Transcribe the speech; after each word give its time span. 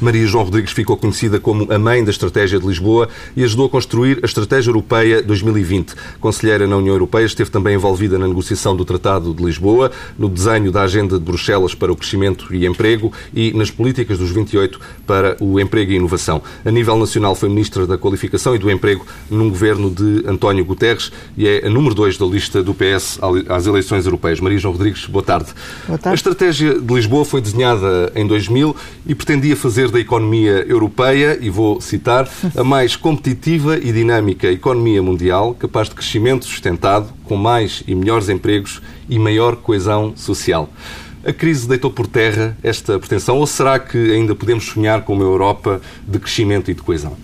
Maria 0.00 0.26
João 0.26 0.44
Rodrigues 0.44 0.72
ficou 0.72 0.96
conhecida 0.96 1.40
como 1.40 1.72
a 1.72 1.78
mãe 1.78 2.04
da 2.04 2.10
Estratégia 2.10 2.60
de 2.60 2.66
Lisboa 2.66 3.08
e 3.36 3.42
ajudou 3.42 3.66
a 3.66 3.68
construir 3.68 4.20
a 4.22 4.26
Estratégia 4.26 4.70
Europeia 4.70 5.20
2020. 5.22 5.94
Conselheira 6.20 6.66
na 6.68 6.76
União 6.76 6.94
Europeia, 6.94 7.24
esteve 7.24 7.50
também 7.50 7.74
envolvida 7.74 8.16
na 8.16 8.28
negociação 8.28 8.76
do 8.76 8.84
Tratado 8.84 9.34
de 9.34 9.44
Lisboa, 9.44 9.90
no 10.16 10.28
desenho 10.28 10.70
da 10.70 10.82
Agenda 10.82 11.18
de 11.18 11.24
Bruxelas 11.24 11.74
para 11.74 11.92
o 11.92 11.96
Crescimento 11.96 12.54
e 12.54 12.64
Emprego 12.64 13.12
e 13.34 13.52
nas 13.52 13.70
políticas 13.70 14.18
dos 14.18 14.30
28 14.30 14.80
para 15.04 15.36
o 15.40 15.58
emprego 15.58 15.90
e 15.90 15.96
inovação. 15.96 16.40
A 16.64 16.70
nível 16.70 16.96
nacional, 16.96 17.34
foi 17.34 17.48
Ministra 17.48 17.86
da 17.86 17.98
Qualificação 17.98 18.54
e 18.54 18.58
do 18.58 18.70
Emprego 18.70 19.04
num 19.28 19.48
governo 19.48 19.90
de 19.90 20.24
António 20.28 20.64
Guterres 20.64 21.10
e 21.36 21.46
é 21.48 21.66
a 21.66 21.70
número 21.70 21.94
2 21.94 22.16
da 22.18 22.26
lista 22.26 22.62
do 22.62 22.72
PS 22.72 23.18
às 23.48 23.66
eleições 23.66 24.04
europeias. 24.04 24.38
Maria 24.40 24.58
João 24.58 24.74
Rodrigues, 24.74 25.06
boa 25.06 25.24
tarde. 25.24 25.48
Boa 25.86 25.98
tarde. 25.98 26.10
A 26.10 26.14
Estratégia 26.14 26.78
de 26.78 26.94
Lisboa 26.94 27.24
foi 27.24 27.40
desenhada 27.40 28.12
em 28.14 28.26
2000 28.26 28.76
e 29.06 29.14
pretendia 29.14 29.56
fazer 29.56 29.87
da 29.90 30.00
economia 30.00 30.64
europeia, 30.68 31.38
e 31.40 31.50
vou 31.50 31.80
citar, 31.80 32.28
a 32.56 32.64
mais 32.64 32.96
competitiva 32.96 33.76
e 33.76 33.92
dinâmica 33.92 34.48
economia 34.48 35.02
mundial, 35.02 35.54
capaz 35.54 35.88
de 35.88 35.94
crescimento 35.94 36.44
sustentado, 36.44 37.12
com 37.24 37.36
mais 37.36 37.82
e 37.86 37.94
melhores 37.94 38.28
empregos 38.28 38.80
e 39.08 39.18
maior 39.18 39.56
coesão 39.56 40.12
social. 40.16 40.68
A 41.24 41.32
crise 41.32 41.68
deitou 41.68 41.90
por 41.90 42.06
terra 42.06 42.56
esta 42.62 42.98
pretensão 42.98 43.38
ou 43.38 43.46
será 43.46 43.78
que 43.78 44.12
ainda 44.12 44.34
podemos 44.34 44.64
sonhar 44.64 45.02
com 45.02 45.14
uma 45.14 45.24
Europa 45.24 45.80
de 46.06 46.18
crescimento 46.18 46.70
e 46.70 46.74
de 46.74 46.82
coesão? 46.82 47.16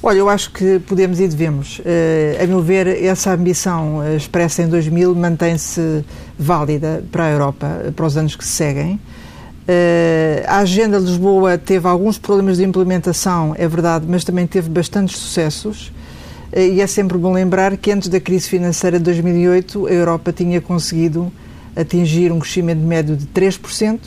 Olha, 0.00 0.18
eu 0.18 0.28
acho 0.28 0.52
que 0.52 0.78
podemos 0.80 1.18
e 1.18 1.26
devemos. 1.26 1.80
Uh, 1.80 2.42
a 2.42 2.46
meu 2.46 2.62
ver, 2.62 2.86
essa 2.86 3.32
ambição 3.32 3.98
uh, 3.98 4.16
expressa 4.16 4.62
em 4.62 4.68
2000 4.68 5.14
mantém-se 5.14 6.04
válida 6.38 7.04
para 7.10 7.24
a 7.24 7.30
Europa, 7.30 7.92
para 7.96 8.06
os 8.06 8.16
anos 8.16 8.36
que 8.36 8.44
se 8.44 8.52
seguem. 8.52 9.00
Uh, 9.68 10.44
a 10.46 10.60
Agenda 10.60 10.96
Lisboa 10.96 11.58
teve 11.58 11.86
alguns 11.86 12.16
problemas 12.16 12.56
de 12.56 12.64
implementação, 12.64 13.54
é 13.58 13.68
verdade, 13.68 14.06
mas 14.08 14.24
também 14.24 14.46
teve 14.46 14.70
bastantes 14.70 15.18
sucessos. 15.18 15.88
Uh, 16.50 16.60
e 16.60 16.80
é 16.80 16.86
sempre 16.86 17.18
bom 17.18 17.34
lembrar 17.34 17.76
que 17.76 17.92
antes 17.92 18.08
da 18.08 18.18
crise 18.18 18.48
financeira 18.48 18.96
de 18.96 19.04
2008, 19.04 19.86
a 19.86 19.90
Europa 19.90 20.32
tinha 20.32 20.58
conseguido 20.58 21.30
atingir 21.76 22.32
um 22.32 22.38
crescimento 22.38 22.80
médio 22.80 23.14
de 23.14 23.26
3% 23.26 24.00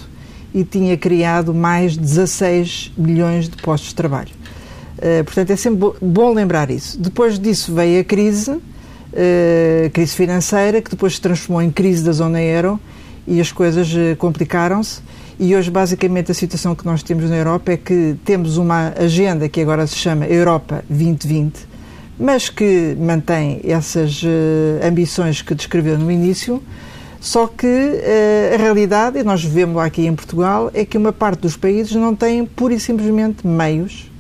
e 0.52 0.64
tinha 0.64 0.98
criado 0.98 1.54
mais 1.54 1.94
de 1.94 2.00
16 2.00 2.94
milhões 2.98 3.48
de 3.48 3.56
postos 3.58 3.90
de 3.90 3.96
trabalho. 3.96 4.32
Uh, 4.98 5.24
portanto, 5.24 5.52
é 5.52 5.56
sempre 5.56 5.92
bom 6.02 6.34
lembrar 6.34 6.72
isso. 6.72 7.00
Depois 7.00 7.38
disso 7.38 7.72
veio 7.72 8.02
a 8.02 8.04
crise, 8.04 8.60
crise 9.94 10.16
financeira, 10.16 10.82
que 10.82 10.90
depois 10.90 11.16
se 11.16 11.22
transformou 11.22 11.62
em 11.62 11.70
crise 11.70 12.04
da 12.04 12.14
zona 12.14 12.42
euro 12.42 12.80
e 13.28 13.42
as 13.42 13.52
coisas 13.52 13.90
complicaram-se 14.18 15.02
e 15.42 15.56
hoje, 15.56 15.72
basicamente, 15.72 16.30
a 16.32 16.36
situação 16.36 16.76
que 16.76 16.86
nós 16.86 17.02
temos 17.02 17.28
na 17.28 17.36
Europa 17.36 17.72
é 17.72 17.78
que 17.78 18.16
temos 18.24 18.58
uma 18.58 18.94
agenda 18.96 19.50
que 19.50 19.60
agora 19.60 19.88
se 19.88 19.96
chama 19.96 20.28
Europa 20.28 20.86
2020, 20.88 21.68
mas 22.20 22.48
que 22.48 22.96
mantém 23.00 23.60
essas 23.64 24.22
uh, 24.22 24.28
ambições 24.88 25.42
que 25.42 25.56
descreveu 25.56 25.98
no 25.98 26.12
início, 26.12 26.62
só 27.20 27.48
que 27.48 27.66
uh, 27.66 28.54
a 28.54 28.58
realidade, 28.58 29.18
e 29.18 29.24
nós 29.24 29.44
vemos 29.44 29.82
aqui 29.82 30.06
em 30.06 30.14
Portugal, 30.14 30.70
é 30.76 30.86
que 30.86 30.96
uma 30.96 31.12
parte 31.12 31.40
dos 31.40 31.58
países 31.58 31.96
não 31.96 32.16
tem 32.16 32.46
pura 32.46 32.76
e 32.76 32.80
simplesmente 32.80 33.46
meios 33.46 34.11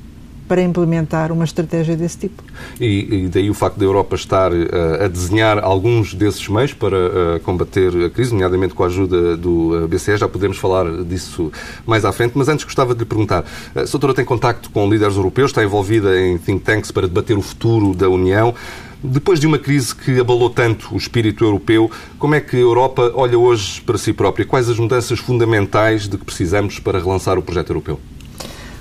para 0.52 0.62
implementar 0.62 1.32
uma 1.32 1.46
estratégia 1.46 1.96
desse 1.96 2.18
tipo. 2.18 2.44
E, 2.78 3.24
e 3.24 3.30
daí 3.30 3.50
o 3.50 3.54
facto 3.54 3.78
da 3.78 3.86
Europa 3.86 4.18
estar 4.18 4.52
uh, 4.52 5.06
a 5.06 5.08
desenhar 5.08 5.58
alguns 5.64 6.14
desses 6.14 6.46
meios 6.50 6.74
para 6.74 6.98
uh, 6.98 7.40
combater 7.40 7.88
a 8.04 8.10
crise, 8.10 8.34
nomeadamente 8.34 8.74
com 8.74 8.84
a 8.84 8.88
ajuda 8.88 9.38
do 9.38 9.86
uh, 9.86 9.88
BCE, 9.88 10.18
já 10.18 10.28
podemos 10.28 10.58
falar 10.58 11.04
disso 11.04 11.54
mais 11.88 12.04
à 12.04 12.12
frente, 12.12 12.34
mas 12.36 12.50
antes 12.50 12.66
gostava 12.66 12.94
de 12.94 13.00
lhe 13.00 13.06
perguntar, 13.06 13.46
a 13.74 13.84
doutora 13.84 14.14
tem 14.14 14.26
contacto 14.26 14.70
com 14.72 14.90
líderes 14.90 15.16
europeus, 15.16 15.52
está 15.52 15.64
envolvida 15.64 16.20
em 16.20 16.38
think 16.38 16.66
tanks 16.66 16.92
para 16.92 17.08
debater 17.08 17.38
o 17.38 17.42
futuro 17.42 17.96
da 17.96 18.10
União, 18.10 18.54
depois 19.02 19.40
de 19.40 19.48
uma 19.48 19.58
crise 19.58 19.96
que 19.96 20.20
abalou 20.20 20.50
tanto 20.50 20.94
o 20.94 20.98
espírito 20.98 21.46
europeu, 21.46 21.90
como 22.20 22.36
é 22.36 22.42
que 22.42 22.58
a 22.58 22.60
Europa 22.60 23.10
olha 23.16 23.40
hoje 23.40 23.80
para 23.80 23.98
si 23.98 24.12
própria? 24.12 24.46
Quais 24.46 24.68
as 24.68 24.78
mudanças 24.78 25.18
fundamentais 25.18 26.10
de 26.10 26.18
que 26.18 26.26
precisamos 26.26 26.78
para 26.78 27.00
relançar 27.00 27.40
o 27.40 27.42
projeto 27.42 27.70
europeu? 27.70 28.02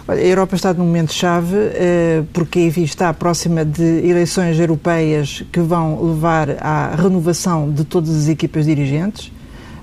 A 0.08 0.16
Europa 0.16 0.56
está 0.56 0.74
num 0.74 0.84
momento-chave 0.86 1.56
eh, 1.56 2.24
porque, 2.32 2.60
está 2.60 3.12
próxima 3.14 3.64
de 3.64 3.82
eleições 3.82 4.58
europeias 4.58 5.44
que 5.52 5.60
vão 5.60 6.02
levar 6.02 6.56
à 6.60 6.94
renovação 6.96 7.70
de 7.70 7.84
todas 7.84 8.10
as 8.10 8.28
equipas 8.28 8.66
dirigentes. 8.66 9.30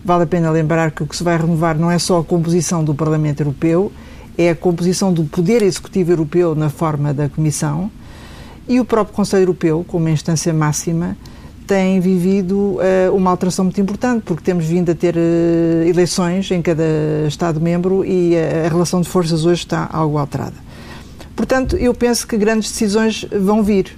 Vale 0.03 0.23
a 0.23 0.27
pena 0.27 0.49
lembrar 0.51 0.91
que 0.91 1.03
o 1.03 1.07
que 1.07 1.15
se 1.15 1.23
vai 1.23 1.37
renovar 1.37 1.77
não 1.77 1.89
é 1.89 1.99
só 1.99 2.19
a 2.19 2.23
composição 2.23 2.83
do 2.83 2.93
Parlamento 2.93 3.41
Europeu, 3.41 3.91
é 4.37 4.49
a 4.49 4.55
composição 4.55 5.13
do 5.13 5.23
Poder 5.23 5.61
Executivo 5.61 6.11
Europeu 6.11 6.55
na 6.55 6.69
forma 6.69 7.13
da 7.13 7.29
Comissão 7.29 7.89
e 8.67 8.79
o 8.79 8.85
próprio 8.85 9.15
Conselho 9.15 9.43
Europeu, 9.43 9.85
como 9.87 10.09
instância 10.09 10.53
máxima, 10.53 11.15
tem 11.67 11.99
vivido 11.99 12.77
uh, 12.77 13.13
uma 13.13 13.29
alteração 13.29 13.65
muito 13.65 13.79
importante, 13.81 14.23
porque 14.23 14.41
temos 14.41 14.65
vindo 14.65 14.89
a 14.89 14.95
ter 14.95 15.15
uh, 15.15 15.83
eleições 15.85 16.49
em 16.49 16.61
cada 16.61 16.83
Estado-membro 17.27 18.05
e 18.05 18.35
a, 18.37 18.65
a, 18.65 18.69
relação 18.69 19.01
de 19.01 19.09
forças 19.09 19.45
hoje 19.45 19.63
está 19.63 19.87
algo 19.91 20.17
alterada. 20.17 20.55
Portanto, 21.35 21.75
eu 21.75 21.93
penso 21.93 22.25
que 22.25 22.37
grandes 22.37 22.71
decisões 22.71 23.25
vão 23.31 23.61
vir, 23.61 23.95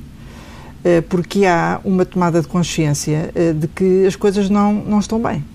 porque 1.08 1.46
há 1.46 1.80
uma 1.86 2.04
tomada 2.04 2.42
de 2.42 2.48
consciência 2.50 3.32
de 3.56 3.66
que 3.70 4.06
as 4.06 4.18
coisas 4.18 4.50
não, 4.50 4.74
não 4.74 5.00
estão 5.00 5.22
bem. 5.22 5.46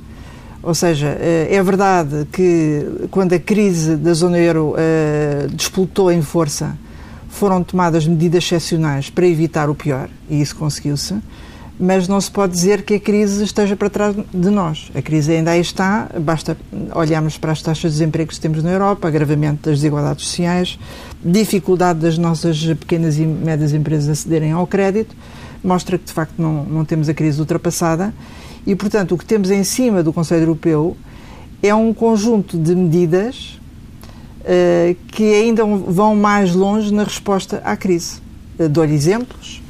Ou 0.63 0.75
seja, 0.75 1.09
é 1.09 1.63
verdade 1.63 2.27
que 2.33 3.07
quando 3.11 3.35
a 3.35 3.39
crise 3.39 3.97
da 3.97 4.15
zona 4.15 4.39
euro 4.39 4.75
despoltou 5.53 6.11
em 6.11 6.23
força, 6.23 6.75
foram 7.29 7.63
tomadas 7.63 8.07
medidas 8.07 8.45
excepcionais 8.45 9.11
para 9.11 9.27
evitar 9.27 9.69
o 9.69 9.75
pior, 9.75 10.09
e 10.31 10.41
isso 10.41 10.57
conseguiu-se 10.57 11.17
mas 11.85 12.09
não 12.09 12.19
se 12.19 12.31
pode 12.31 12.55
dizer 12.55 12.83
que 12.83 12.95
a 12.95 13.01
crise 13.01 13.45
esteja 13.45 13.77
para 13.77 13.91
trás 13.91 14.17
de 14.17 14.51
nós. 14.51 14.91
A 14.95 15.03
crise 15.03 15.33
ainda 15.33 15.51
aí 15.51 15.61
está, 15.61 16.09
basta 16.19 16.57
olharmos 16.95 17.37
para 17.37 17.53
as 17.53 17.61
taxas 17.61 17.93
de 17.93 17.99
desemprego 17.99 18.31
que 18.31 18.41
temos 18.41 18.63
na 18.63 18.71
Europa, 18.71 19.07
agravamento 19.07 19.69
das 19.69 19.81
desigualdades 19.81 20.27
sociais, 20.27 20.79
dificuldade 21.23 22.01
das 22.01 22.17
nossas 22.17 22.65
pequenas 22.79 23.19
e 23.19 23.27
médias 23.27 23.75
empresas 23.75 24.09
acederem 24.09 24.53
ao 24.53 24.67
crédito, 24.67 25.15
mostra 25.63 25.99
que 25.99 26.07
de 26.07 26.13
facto 26.13 26.35
não, 26.39 26.65
não 26.65 26.85
temos 26.87 27.07
a 27.11 27.15
crise 27.15 27.39
ultrapassada 27.39 28.15
e, 28.67 28.75
portanto, 28.75 29.15
o 29.15 29.19
que 29.19 29.27
temos 29.27 29.51
em 29.51 29.63
cima 29.63 30.03
do 30.03 30.11
Conselho 30.11 30.43
Europeu 30.43 30.97
é 31.63 31.75
um 31.75 31.93
conjunto 31.93 32.57
de 32.57 32.75
medidas 32.75 33.61
uh, 34.41 34.97
que 35.09 35.35
ainda 35.35 35.67
vão 35.67 36.17
mais 36.17 36.55
longe 36.55 36.93
na 36.93 37.05
resposta 37.05 37.61
à 37.63 37.77
crise. 37.77 38.23
Uh, 38.59 38.71
Dou-lhe 38.71 38.95
exemplos 38.95 39.64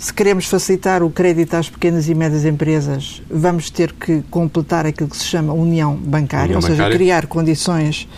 se 0.00 0.14
queremos 0.14 0.46
facilitar 0.46 1.02
o 1.02 1.10
crédito 1.10 1.52
às 1.52 1.68
pequenas 1.68 2.08
e 2.08 2.14
médias 2.14 2.46
empresas, 2.46 3.20
vamos 3.30 3.68
ter 3.68 3.92
que 3.92 4.22
completar 4.30 4.86
aquilo 4.86 5.10
que 5.10 5.16
se 5.16 5.26
chama 5.26 5.52
união 5.52 5.94
bancária, 5.94 6.56
união 6.56 6.56
ou 6.56 6.62
seja, 6.62 6.76
bancária. 6.76 6.96
criar 6.96 7.26
condições 7.26 8.08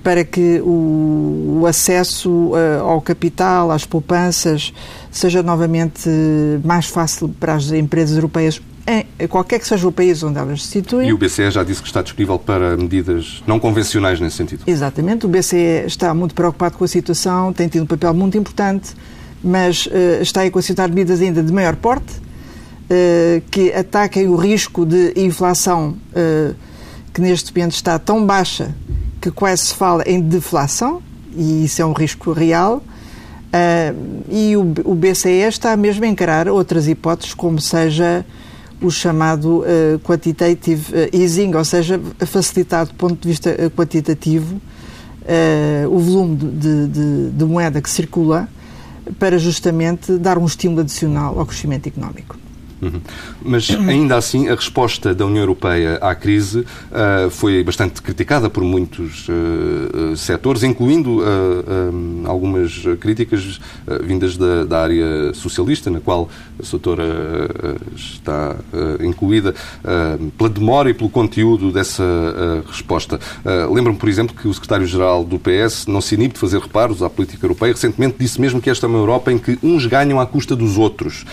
para 0.00 0.24
que 0.24 0.60
o, 0.60 1.58
o 1.60 1.66
acesso 1.66 2.30
uh, 2.30 2.82
ao 2.82 3.00
capital, 3.00 3.72
às 3.72 3.84
poupanças, 3.84 4.72
seja 5.10 5.42
novamente 5.42 6.08
mais 6.62 6.86
fácil 6.86 7.28
para 7.28 7.54
as 7.54 7.72
empresas 7.72 8.14
europeias 8.14 8.62
em 9.18 9.26
qualquer 9.26 9.58
que 9.58 9.66
seja 9.66 9.88
o 9.88 9.92
país 9.92 10.22
onde 10.22 10.38
elas 10.38 10.62
se 10.62 10.68
situem. 10.68 11.08
E 11.08 11.12
o 11.12 11.18
BCE 11.18 11.50
já 11.50 11.64
disse 11.64 11.80
que 11.80 11.88
está 11.88 12.00
disponível 12.00 12.38
para 12.38 12.76
medidas 12.76 13.42
não 13.44 13.58
convencionais 13.58 14.20
nesse 14.20 14.36
sentido. 14.36 14.62
Exatamente. 14.66 15.26
O 15.26 15.28
BCE 15.28 15.84
está 15.86 16.14
muito 16.14 16.34
preocupado 16.34 16.76
com 16.76 16.84
a 16.84 16.88
situação, 16.88 17.52
tem 17.52 17.66
tido 17.66 17.82
um 17.82 17.86
papel 17.86 18.12
muito 18.14 18.38
importante 18.38 18.94
mas 19.44 19.86
uh, 19.86 20.22
está 20.22 20.40
a 20.40 20.46
equacionar 20.46 20.88
medidas 20.88 21.20
ainda 21.20 21.42
de 21.42 21.52
maior 21.52 21.76
porte, 21.76 22.14
uh, 22.14 23.42
que 23.50 23.72
ataquem 23.74 24.26
o 24.26 24.36
risco 24.36 24.86
de 24.86 25.12
inflação 25.16 25.96
uh, 26.10 26.54
que 27.12 27.20
neste 27.20 27.54
momento 27.54 27.72
está 27.72 27.98
tão 27.98 28.24
baixa 28.24 28.74
que 29.20 29.30
quase 29.30 29.66
se 29.66 29.74
fala 29.74 30.02
em 30.06 30.20
deflação, 30.20 31.02
e 31.36 31.64
isso 31.64 31.80
é 31.80 31.84
um 31.84 31.92
risco 31.92 32.32
real. 32.32 32.82
E 34.28 34.56
o, 34.56 34.94
BCE 34.96 35.46
está 35.48 35.76
mesmo 35.76 36.04
a 36.04 36.08
encarar 36.08 36.48
outras 36.48 36.88
hipóteses, 36.88 37.32
como 37.34 37.60
seja 37.60 38.26
o 38.82 38.90
chamado 38.90 39.64
quantitative 40.02 41.08
easing, 41.12 41.54
ou 41.54 41.64
seja, 41.64 42.00
facilitar 42.26 42.84
do 42.84 42.94
ponto 42.94 43.14
de 43.14 43.28
vista 43.28 43.56
quantitativo 43.76 44.60
o 45.88 45.98
volume 46.00 46.36
de, 46.36 46.88
de, 46.88 47.30
de 47.30 47.44
moeda 47.44 47.80
que 47.80 47.88
circula 47.88 48.48
para 49.18 49.38
justamente 49.38 50.16
dar 50.18 50.38
um 50.38 50.46
estímulo 50.46 50.80
adicional 50.80 51.38
ao 51.38 51.46
crescimento 51.46 51.86
económico. 51.86 52.43
Uhum. 52.84 53.00
Mas 53.42 53.70
ainda 53.88 54.16
assim, 54.16 54.48
a 54.48 54.54
resposta 54.54 55.14
da 55.14 55.24
União 55.24 55.42
Europeia 55.42 55.96
à 56.00 56.14
crise 56.14 56.60
uh, 56.60 57.30
foi 57.30 57.62
bastante 57.64 58.02
criticada 58.02 58.50
por 58.50 58.62
muitos 58.62 59.26
uh, 59.28 60.16
setores, 60.16 60.62
incluindo 60.62 61.20
uh, 61.20 61.24
algumas 62.26 62.82
críticas 63.00 63.60
vindas 64.02 64.36
da, 64.36 64.64
da, 64.64 64.82
área 64.82 65.32
socialista, 65.32 65.90
na 65.90 66.00
qual 66.00 66.28
a 66.58 66.70
doutora 66.70 67.04
está 67.94 68.56
incluída, 69.00 69.54
pela 70.36 70.50
demora 70.50 70.90
e 70.90 70.94
pelo 70.94 71.08
conteúdo 71.08 71.70
dessa 71.70 72.02
resposta. 72.66 73.18
Lembro-me, 73.70 73.98
por 73.98 74.08
exemplo, 74.08 74.34
que 74.34 74.48
o 74.48 74.52
secretário-geral 74.52 75.24
do 75.24 75.38
PS 75.38 75.86
não 75.86 76.00
se 76.00 76.14
inibe 76.14 76.34
de 76.34 76.40
fazer 76.40 76.58
reparos 76.58 77.02
à 77.02 77.08
política 77.08 77.46
europeia. 77.46 77.72
Recentemente 77.72 78.16
disse 78.18 78.40
mesmo 78.40 78.60
que 78.60 78.68
esta 78.68 78.86
é 78.86 78.88
uma 78.88 78.98
Europa 78.98 79.32
em 79.32 79.38
que 79.38 79.58
uns 79.62 79.86
ganham 79.86 80.20
à 80.20 80.26
custa 80.26 80.56
dos 80.56 80.76
outros. 80.76 81.24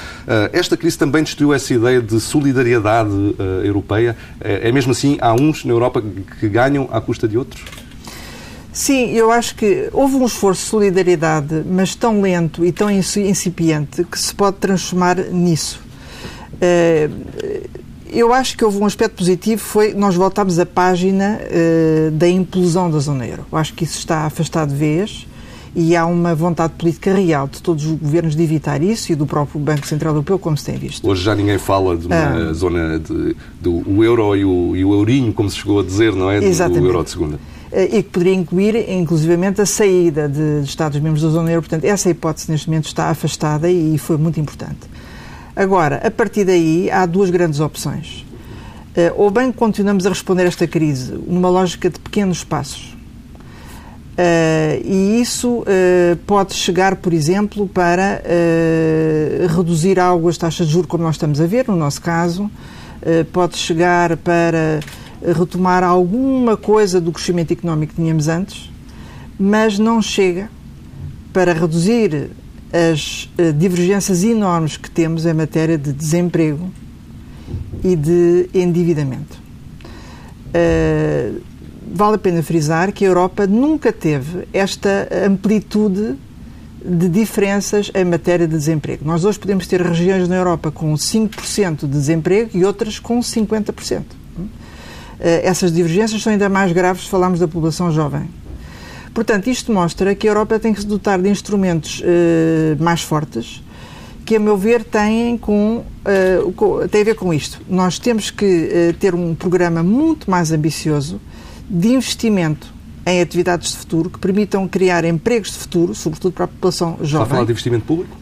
esta 0.53 0.77
crise 0.77 0.97
também 0.97 1.23
destruiu 1.23 1.40
essa 1.53 1.73
ideia 1.73 2.01
de 2.01 2.19
solidariedade 2.19 3.09
uh, 3.09 3.63
europeia. 3.63 4.15
É, 4.39 4.69
é 4.69 4.71
mesmo 4.71 4.91
assim, 4.91 5.17
há 5.21 5.33
uns 5.33 5.65
na 5.65 5.73
Europa 5.73 6.01
que 6.39 6.47
ganham 6.47 6.87
à 6.91 7.01
custa 7.01 7.27
de 7.27 7.37
outros? 7.37 7.63
Sim, 8.73 9.11
eu 9.11 9.31
acho 9.31 9.55
que 9.55 9.89
houve 9.91 10.15
um 10.15 10.25
esforço 10.25 10.63
de 10.63 10.69
solidariedade, 10.69 11.63
mas 11.65 11.93
tão 11.95 12.21
lento 12.21 12.65
e 12.65 12.71
tão 12.71 12.89
incipiente 12.89 14.03
que 14.03 14.17
se 14.17 14.33
pode 14.33 14.57
transformar 14.57 15.17
nisso. 15.17 15.81
Uh, 16.53 17.69
eu 18.13 18.33
acho 18.33 18.57
que 18.57 18.65
houve 18.65 18.77
um 18.77 18.85
aspecto 18.85 19.15
positivo, 19.15 19.61
foi 19.61 19.93
nós 19.93 20.15
voltámos 20.15 20.59
à 20.59 20.65
página 20.65 21.39
da 22.11 22.27
implosão 22.27 22.91
da 22.91 22.99
zona 22.99 23.25
euro. 23.25 23.45
Eu 23.49 23.57
acho 23.57 23.73
que 23.73 23.85
isso 23.85 23.97
está 23.97 24.25
afastado 24.25 24.67
de 24.67 24.75
vez 24.75 25.25
e 25.75 25.95
há 25.95 26.05
uma 26.05 26.35
vontade 26.35 26.73
política 26.77 27.13
real 27.13 27.47
de 27.47 27.61
todos 27.61 27.85
os 27.85 27.97
governos 27.97 28.35
de 28.35 28.43
evitar 28.43 28.83
isso 28.83 29.11
e 29.11 29.15
do 29.15 29.25
próprio 29.25 29.59
Banco 29.59 29.87
Central 29.87 30.13
Europeu, 30.13 30.37
como 30.37 30.57
se 30.57 30.65
tem 30.65 30.77
visto. 30.77 31.07
Hoje 31.07 31.23
já 31.23 31.33
ninguém 31.33 31.57
fala 31.57 31.95
de 31.95 32.07
uma 32.07 32.49
ah. 32.49 32.53
zona 32.53 32.99
de, 32.99 33.35
do 33.61 34.03
euro 34.03 34.35
e 34.35 34.43
o, 34.43 34.75
e 34.75 34.83
o 34.83 34.93
eurinho, 34.93 35.33
como 35.33 35.49
se 35.49 35.57
chegou 35.57 35.79
a 35.79 35.83
dizer, 35.83 36.13
não 36.13 36.29
é? 36.29 36.43
Exatamente. 36.43 36.81
Do 36.81 36.87
euro 36.87 37.03
de 37.03 37.09
segunda. 37.09 37.39
Eh, 37.71 37.99
e 37.99 38.03
que 38.03 38.09
poderia 38.09 38.33
incluir, 38.33 38.89
inclusivamente, 38.89 39.61
a 39.61 39.65
saída 39.65 40.27
de, 40.27 40.61
Estados-membros 40.63 41.23
da 41.23 41.29
zona 41.29 41.49
euro. 41.49 41.61
Portanto, 41.61 41.85
essa 41.85 42.09
hipótese 42.09 42.51
neste 42.51 42.67
momento 42.67 42.87
está 42.87 43.09
afastada 43.09 43.69
e 43.69 43.97
foi 43.97 44.17
muito 44.17 44.39
importante. 44.39 44.79
Agora, 45.55 46.01
a 46.05 46.11
partir 46.11 46.43
daí, 46.43 46.89
há 46.91 47.05
duas 47.05 47.29
grandes 47.29 47.59
opções. 47.59 48.25
Eh, 48.95 49.13
ou 49.15 49.31
bem 49.31 49.51
continuamos 49.51 50.05
a 50.05 50.09
responder 50.09 50.43
a 50.43 50.47
esta 50.47 50.67
crise 50.67 51.13
numa 51.25 51.49
lógica 51.49 51.89
de 51.89 51.97
pequenos 51.97 52.43
passos, 52.43 52.95
e 54.85 55.21
isso 55.21 55.59
uh, 55.59 56.15
pode 56.27 56.53
chegar, 56.53 56.97
por 56.97 57.13
exemplo, 57.13 57.67
para 57.67 58.21
uh, 58.21 59.47
reduzir 59.55 59.99
algo 59.99 60.29
as 60.29 60.37
taxas 60.37 60.67
de 60.67 60.73
juros, 60.73 60.87
como 60.87 61.03
nós 61.03 61.15
estamos 61.15 61.41
a 61.41 61.47
ver, 61.47 61.67
no 61.67 61.75
nosso 61.75 62.01
caso, 62.01 62.49
pode 63.33 63.57
chegar 63.57 64.15
para 64.17 64.79
retomar 65.35 65.83
alguma 65.83 66.55
coisa 66.55 67.01
do 67.01 67.11
crescimento 67.11 67.51
económico 67.51 67.95
que 67.95 68.01
tínhamos 68.01 68.27
antes, 68.27 68.71
mas 69.39 69.79
não 69.79 70.03
chega 70.03 70.51
para 71.33 71.51
reduzir 71.51 72.29
as 72.71 73.27
divergências 73.57 74.23
enormes 74.23 74.77
que 74.77 74.89
temos 74.89 75.25
em 75.25 75.33
matéria 75.33 75.79
de 75.79 75.91
desemprego 75.91 76.69
e 77.83 77.95
de 77.95 78.49
endividamento. 78.53 79.41
Uh, 80.53 81.41
vale 81.93 82.15
a 82.15 82.17
pena 82.17 82.41
frisar 82.41 82.91
que 82.91 83.03
a 83.03 83.07
Europa 83.07 83.45
nunca 83.45 83.91
teve 83.91 84.47
esta 84.53 85.07
amplitude 85.25 86.15
de 86.83 87.09
diferenças 87.09 87.91
em 87.93 88.05
matéria 88.05 88.47
de 88.47 88.57
desemprego. 88.57 89.05
Nós 89.05 89.23
hoje 89.23 89.37
podemos 89.37 89.67
ter 89.67 89.81
regiões 89.81 90.27
na 90.27 90.35
Europa 90.35 90.71
com 90.71 90.93
5% 90.93 91.81
de 91.81 91.87
desemprego 91.87 92.51
e 92.53 92.65
outras 92.65 92.97
com 92.97 93.19
50%. 93.19 94.03
Eh, 95.19 95.41
essas 95.43 95.71
divergências 95.71 96.21
são 96.23 96.31
ainda 96.31 96.49
mais 96.49 96.71
graves 96.71 97.03
se 97.03 97.09
falarmos 97.09 97.39
da 97.39 97.47
população 97.47 97.91
jovem. 97.91 98.27
Portanto, 99.13 99.47
isto 99.47 99.71
mostra 99.71 100.15
que 100.15 100.27
a 100.27 100.31
Europa 100.31 100.57
tem 100.57 100.73
que 100.73 100.79
se 100.79 100.87
dotar 100.87 101.21
de 101.21 101.29
instrumentos 101.29 102.01
eh, 102.03 102.75
mais 102.79 103.03
fortes, 103.03 103.61
que, 104.25 104.37
a 104.37 104.39
meu 104.39 104.57
ver, 104.57 104.83
têm, 104.83 105.37
com, 105.37 105.83
uh, 106.05 106.87
têm 106.87 107.01
a 107.01 107.03
ver 107.03 107.15
com 107.15 107.33
isto. 107.33 107.59
Nós 107.67 107.99
temos 107.99 108.29
que 108.29 108.95
ter 108.99 109.13
um 109.13 109.35
programa 109.35 109.83
muito 109.83 110.29
mais 110.29 110.51
ambicioso 110.51 111.19
de 111.71 111.87
investimento 111.87 112.73
em 113.05 113.21
atividades 113.21 113.71
de 113.71 113.77
futuro 113.77 114.09
que 114.09 114.19
permitam 114.19 114.67
criar 114.67 115.05
empregos 115.05 115.51
de 115.53 115.57
futuro, 115.57 115.95
sobretudo 115.95 116.33
para 116.33 116.45
a 116.45 116.47
população 116.47 116.97
jovem. 117.01 117.05
Está 117.05 117.21
a 117.21 117.25
falar 117.25 117.45
de 117.45 117.51
investimento 117.51 117.85
público? 117.85 118.17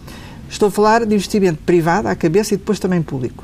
Estou 0.47 0.67
a 0.67 0.71
falar 0.71 1.05
de 1.05 1.15
investimento 1.15 1.59
privado 1.65 2.07
à 2.07 2.15
cabeça 2.15 2.53
e 2.53 2.57
depois 2.57 2.79
também 2.79 3.01
público. 3.01 3.43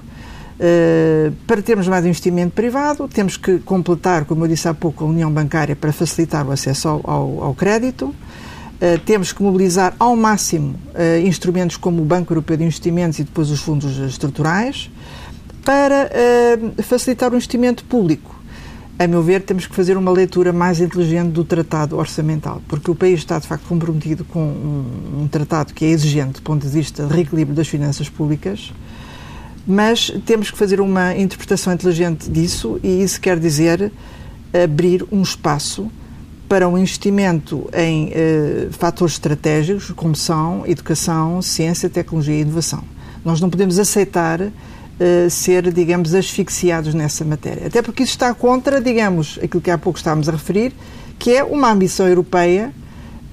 Uh, 0.57 1.33
para 1.47 1.61
termos 1.61 1.87
mais 1.87 2.05
investimento 2.05 2.53
privado, 2.53 3.07
temos 3.07 3.35
que 3.35 3.57
completar, 3.59 4.25
como 4.25 4.45
eu 4.45 4.47
disse 4.47 4.67
há 4.67 4.73
pouco, 4.73 5.03
a 5.03 5.07
União 5.07 5.29
Bancária 5.29 5.75
para 5.75 5.91
facilitar 5.91 6.47
o 6.47 6.51
acesso 6.51 6.87
ao, 6.87 7.01
ao, 7.03 7.43
ao 7.43 7.55
crédito. 7.55 8.05
Uh, 8.05 8.99
temos 9.05 9.33
que 9.33 9.41
mobilizar 9.41 9.95
ao 9.99 10.15
máximo 10.15 10.75
uh, 10.93 11.27
instrumentos 11.27 11.77
como 11.77 12.01
o 12.03 12.05
Banco 12.05 12.31
Europeu 12.31 12.57
de 12.57 12.63
Investimentos 12.63 13.17
e 13.19 13.23
depois 13.23 13.49
os 13.49 13.59
fundos 13.59 13.97
estruturais 13.97 14.89
para 15.65 16.11
facilitar 16.83 17.31
o 17.31 17.35
investimento 17.35 17.83
público 17.85 18.34
a 18.97 19.07
meu 19.07 19.21
ver, 19.21 19.41
temos 19.41 19.67
que 19.67 19.75
fazer 19.75 19.97
uma 19.97 20.11
leitura 20.11 20.53
mais 20.53 20.79
inteligente 20.79 21.31
do 21.31 21.43
tratado 21.43 21.97
orçamental, 21.97 22.61
porque 22.67 22.89
o 22.89 22.95
país 22.95 23.19
está, 23.19 23.37
de 23.37 23.47
facto, 23.47 23.67
comprometido 23.67 24.23
com 24.23 24.39
um, 24.39 25.23
um 25.23 25.27
tratado 25.27 25.73
que 25.73 25.83
é 25.83 25.89
exigente 25.89 26.33
do 26.33 26.41
ponto 26.41 26.65
de 26.65 26.71
vista 26.71 27.05
de 27.05 27.13
reequilíbrio 27.13 27.55
das 27.55 27.67
finanças 27.67 28.07
públicas, 28.07 28.71
mas 29.67 30.11
temos 30.25 30.49
que 30.49 30.57
fazer 30.57 30.79
uma 30.79 31.15
interpretação 31.15 31.73
inteligente 31.73 32.29
disso 32.29 32.79
e 32.81 33.01
isso 33.01 33.19
quer 33.19 33.37
dizer 33.37 33.91
abrir 34.63 35.05
um 35.11 35.21
espaço 35.21 35.91
para 36.47 36.67
um 36.69 36.77
investimento 36.77 37.67
em 37.73 38.11
eh, 38.13 38.67
fatores 38.71 39.15
estratégicos, 39.15 39.91
como 39.91 40.15
são 40.15 40.63
educação, 40.67 41.41
ciência, 41.41 41.89
tecnologia 41.89 42.35
e 42.35 42.41
inovação. 42.41 42.83
Nós 43.25 43.41
não 43.41 43.49
podemos 43.49 43.79
aceitar 43.79 44.39
uh, 44.99 45.29
ser, 45.29 45.71
digamos, 45.71 46.13
asfixiados 46.13 46.93
nessa 46.93 47.23
matéria. 47.23 47.67
Até 47.67 47.81
porque 47.81 48.03
isso 48.03 48.13
está 48.13 48.33
contra, 48.33 48.81
digamos, 48.81 49.39
aquilo 49.41 49.61
que 49.61 49.71
há 49.71 49.77
pouco 49.77 49.97
estávamos 49.97 50.29
a 50.29 50.31
referir, 50.31 50.73
que 51.17 51.31
é 51.31 51.43
uma 51.43 51.71
ambição 51.71 52.07
europeia 52.07 52.71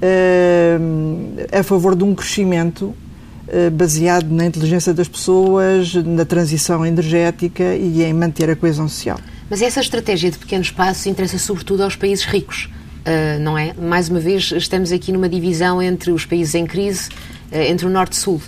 uh, 0.03 1.59
a 1.59 1.63
favor 1.63 1.95
de 1.97 2.05
um 2.05 2.15
crescimento 2.15 2.85
uh, 2.85 3.71
baseado 3.73 4.31
na 4.31 4.47
inteligência 4.47 4.93
das 4.93 5.09
pessoas, 5.09 5.95
na 5.95 6.25
transição 6.25 6.85
energética 6.85 7.75
e 7.75 8.03
em 8.03 8.13
manter 8.13 8.51
a 8.51 8.57
coesão 8.57 8.89
social. 8.89 9.19
Mas 9.49 9.61
essa 9.61 9.81
estratégia 9.81 10.31
de 10.31 10.39
pequenos 10.39 10.71
passos 10.71 11.07
interessa 11.07 11.39
sobretudo 11.39 11.83
aos 11.83 11.95
países 11.95 12.25
ricos, 12.25 12.71
não 13.43 13.59
é? 13.59 13.75
Mais 13.75 14.09
uma 14.09 14.19
vez, 14.19 14.51
estamos 14.53 14.91
aqui 14.91 15.13
numa 15.13 15.29
divisão 15.29 15.83
entre 15.83 16.11
os 16.11 16.25
países 16.25 16.55
em 16.55 16.65
crise, 16.65 17.11
entre 17.53 17.87
o 17.87 17.91
Norte 17.91 18.15
e 18.15 18.19
o 18.19 18.23
Sul. 18.23 18.43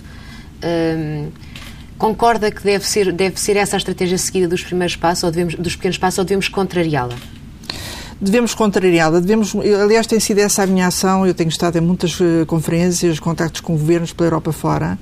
Concorda 1.97 2.51
que 2.51 2.61
deve 2.61 2.85
ser, 2.85 3.11
deve 3.13 3.39
ser 3.39 3.55
essa 3.55 3.75
a 3.75 3.79
estratégia 3.79 4.17
seguida 4.17 4.47
dos 4.47 4.63
primeiros 4.63 4.95
passos, 4.95 5.23
ou 5.23 5.31
devemos, 5.31 5.55
dos 5.55 5.75
pequenos 5.75 5.97
passos, 5.97 6.19
ou 6.19 6.25
devemos 6.25 6.49
contrariá-la? 6.49 7.15
Devemos 8.19 8.53
contrariá-la. 8.53 9.19
Devemos, 9.19 9.55
aliás, 9.81 10.05
tem 10.05 10.19
sido 10.19 10.39
essa 10.39 10.63
a 10.63 10.67
minha 10.67 10.87
ação. 10.87 11.25
Eu 11.25 11.33
tenho 11.33 11.49
estado 11.49 11.77
em 11.77 11.81
muitas 11.81 12.19
uh, 12.19 12.45
conferências, 12.47 13.19
contactos 13.19 13.61
com 13.61 13.73
governos 13.73 14.11
pela 14.11 14.27
Europa 14.27 14.51
fora 14.51 14.97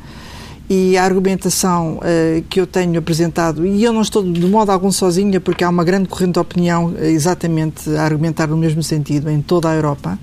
e 0.69 0.97
a 0.97 1.03
argumentação 1.03 1.97
uh, 1.97 2.41
que 2.50 2.59
eu 2.59 2.65
tenho 2.65 2.97
apresentado, 2.97 3.65
e 3.65 3.83
eu 3.83 3.91
não 3.91 4.01
estou 4.01 4.23
de 4.23 4.45
modo 4.45 4.71
algum 4.71 4.91
sozinha, 4.91 5.39
porque 5.39 5.63
há 5.63 5.69
uma 5.69 5.83
grande 5.83 6.07
corrente 6.07 6.33
de 6.33 6.39
opinião 6.39 6.85
uh, 6.88 7.03
exatamente 7.03 7.89
a 7.95 8.03
argumentar 8.03 8.47
no 8.47 8.57
mesmo 8.57 8.81
sentido 8.81 9.29
em 9.29 9.41
toda 9.41 9.69
a 9.69 9.75
Europa, 9.75 10.17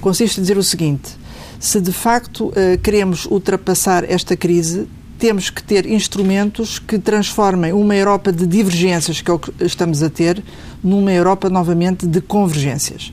consiste 0.00 0.38
em 0.38 0.42
dizer 0.42 0.56
o 0.56 0.62
seguinte: 0.62 1.12
se 1.60 1.80
de 1.80 1.92
facto 1.92 2.52
queremos 2.82 3.26
ultrapassar 3.26 4.02
esta 4.10 4.36
crise, 4.36 4.88
temos 5.18 5.50
que 5.50 5.62
ter 5.62 5.86
instrumentos 5.86 6.78
que 6.78 6.98
transformem 6.98 7.72
uma 7.72 7.94
Europa 7.94 8.30
de 8.30 8.46
divergências, 8.46 9.20
que 9.20 9.30
é 9.30 9.34
o 9.34 9.38
que 9.38 9.52
estamos 9.60 10.02
a 10.02 10.10
ter, 10.10 10.42
numa 10.82 11.12
Europa 11.12 11.48
novamente 11.48 12.06
de 12.06 12.20
convergências. 12.20 13.12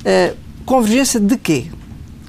Uh, 0.00 0.36
convergência 0.64 1.20
de 1.20 1.36
quê? 1.36 1.66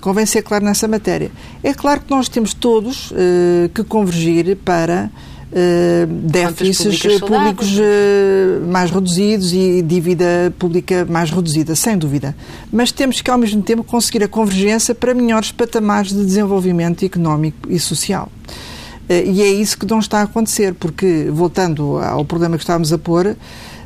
Convém 0.02 0.26
ser 0.26 0.42
claro 0.42 0.66
nessa 0.66 0.88
matéria. 0.88 1.32
É 1.64 1.74
claro 1.74 2.02
que 2.02 2.10
nós 2.10 2.30
temos 2.30 2.54
todos 2.54 3.12
uh, 3.12 3.70
que 3.74 3.84
convergir 3.84 4.58
para 4.58 5.10
uh, 5.52 6.06
déficits 6.08 7.20
públicos 7.20 7.78
mais 8.68 8.92
reduzidos 8.92 9.54
e 9.54 9.82
dívida 9.82 10.54
pública 10.58 11.06
mais 11.10 11.32
reduzida, 11.32 11.76
sem 11.76 11.98
dúvida. 11.98 12.36
Mas 12.72 12.92
temos 12.92 13.22
que, 13.22 13.32
ao 13.32 13.38
mesmo 13.38 13.62
tempo, 13.62 13.84
conseguir 13.84 14.24
a 14.24 14.28
convergência 14.28 14.94
para 14.94 15.14
melhores 15.14 15.52
patamares 15.52 16.12
de 16.12 16.26
desenvolvimento 16.26 17.04
económico 17.06 17.70
e 17.70 17.80
social. 17.80 18.30
Uh, 19.10 19.26
e 19.26 19.42
é 19.42 19.50
isso 19.50 19.78
que 19.78 19.88
não 19.88 20.00
está 20.00 20.20
a 20.20 20.24
acontecer, 20.24 20.76
porque, 20.76 21.28
voltando 21.32 21.98
ao 21.98 22.24
problema 22.24 22.58
que 22.58 22.64
estávamos 22.64 22.94
a 22.94 22.98
pôr, 22.98 23.36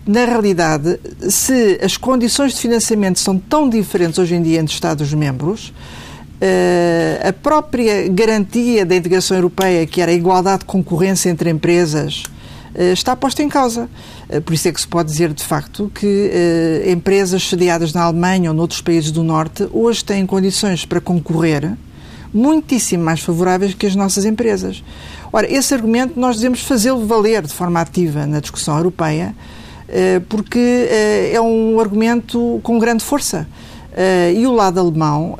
na 0.06 0.26
realidade, 0.26 1.00
se 1.30 1.80
as 1.82 1.96
condições 1.96 2.54
de 2.54 2.60
financiamento 2.60 3.20
são 3.20 3.38
tão 3.38 3.70
diferentes 3.70 4.20
hoje 4.20 4.36
em 4.36 4.42
dia 4.42 4.60
entre 4.60 4.74
Estados-membros, 4.74 5.74
Uh, 6.44 7.30
a 7.30 7.32
própria 7.32 8.06
garantia 8.10 8.86
da 8.86 8.98
integração 8.98 9.38
europeia, 9.38 9.88
que 9.88 10.02
era 10.02 10.12
a 10.12 10.14
igualdade 10.14 10.60
de 10.60 10.66
concorrência 10.66 11.30
entre 11.30 11.50
empresas, 11.50 12.24
uh, 12.76 12.92
está 12.92 13.16
posta 13.16 13.42
em 13.42 13.48
causa. 13.48 13.90
Por 14.44 14.54
isso 14.54 14.68
é 14.68 14.74
que 14.74 14.82
se 14.82 14.88
pode 14.88 15.10
dizer, 15.10 15.32
de 15.32 15.44
facto, 15.44 15.90
que 15.96 16.32
empresas 16.92 17.48
sediadas 17.48 17.94
na 17.94 18.02
Alemanha 18.02 18.50
ou 18.50 18.56
noutros 18.56 18.82
países 18.82 19.10
do 19.10 19.24
Norte 19.24 19.70
hoje 19.72 20.04
têm 20.04 20.26
condições 20.26 20.84
para 20.84 21.00
concorrer 21.00 21.78
muitíssimo 22.34 23.04
mais 23.04 23.20
favoráveis 23.22 23.74
que 23.74 23.86
as 23.86 23.96
nossas 23.96 24.26
empresas. 24.26 24.84
Ora, 25.32 25.52
esse 25.52 25.74
argumento 25.74 26.20
nós 26.20 26.38
devemos 26.38 26.62
fazê-lo 26.62 27.06
valer 27.06 27.44
de 27.44 27.54
forma 27.54 27.80
ativa 27.80 28.26
na 28.26 28.40
discussão 28.40 28.78
europeia, 28.78 29.36
porque 30.30 30.88
é 31.32 31.40
um 31.40 31.80
argumento 31.80 32.60
com 32.64 32.80
grande 32.80 33.04
força. 33.04 33.48
Uh, 33.94 34.34
e 34.36 34.48
o 34.48 34.52
lado 34.52 34.80
alemão, 34.80 35.38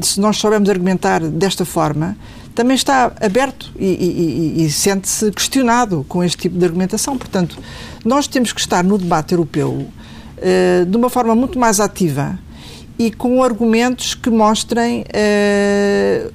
se 0.00 0.18
nós 0.18 0.38
soubermos 0.38 0.70
argumentar 0.70 1.20
desta 1.20 1.66
forma, 1.66 2.16
também 2.54 2.74
está 2.74 3.12
aberto 3.20 3.70
e, 3.78 4.54
e, 4.56 4.64
e 4.64 4.70
sente-se 4.70 5.30
questionado 5.30 6.04
com 6.08 6.24
este 6.24 6.38
tipo 6.38 6.58
de 6.58 6.64
argumentação. 6.64 7.18
Portanto, 7.18 7.58
nós 8.04 8.26
temos 8.26 8.52
que 8.52 8.60
estar 8.60 8.82
no 8.82 8.96
debate 8.96 9.34
europeu 9.34 9.86
de 10.88 10.96
uma 10.96 11.10
forma 11.10 11.34
muito 11.34 11.58
mais 11.58 11.78
ativa 11.78 12.38
e 12.98 13.10
com 13.10 13.42
argumentos 13.42 14.14
que 14.14 14.28
mostrem 14.28 15.04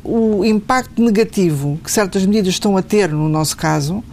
o 0.04 0.46
impacto 0.46 1.02
negativo 1.02 1.80
que 1.84 1.92
certas 1.92 2.26
medidas 2.26 2.54
estão 2.54 2.78
a 2.78 2.82
ter, 2.82 3.10
no 3.10 3.28
nosso 3.28 3.58
caso, 3.58 4.04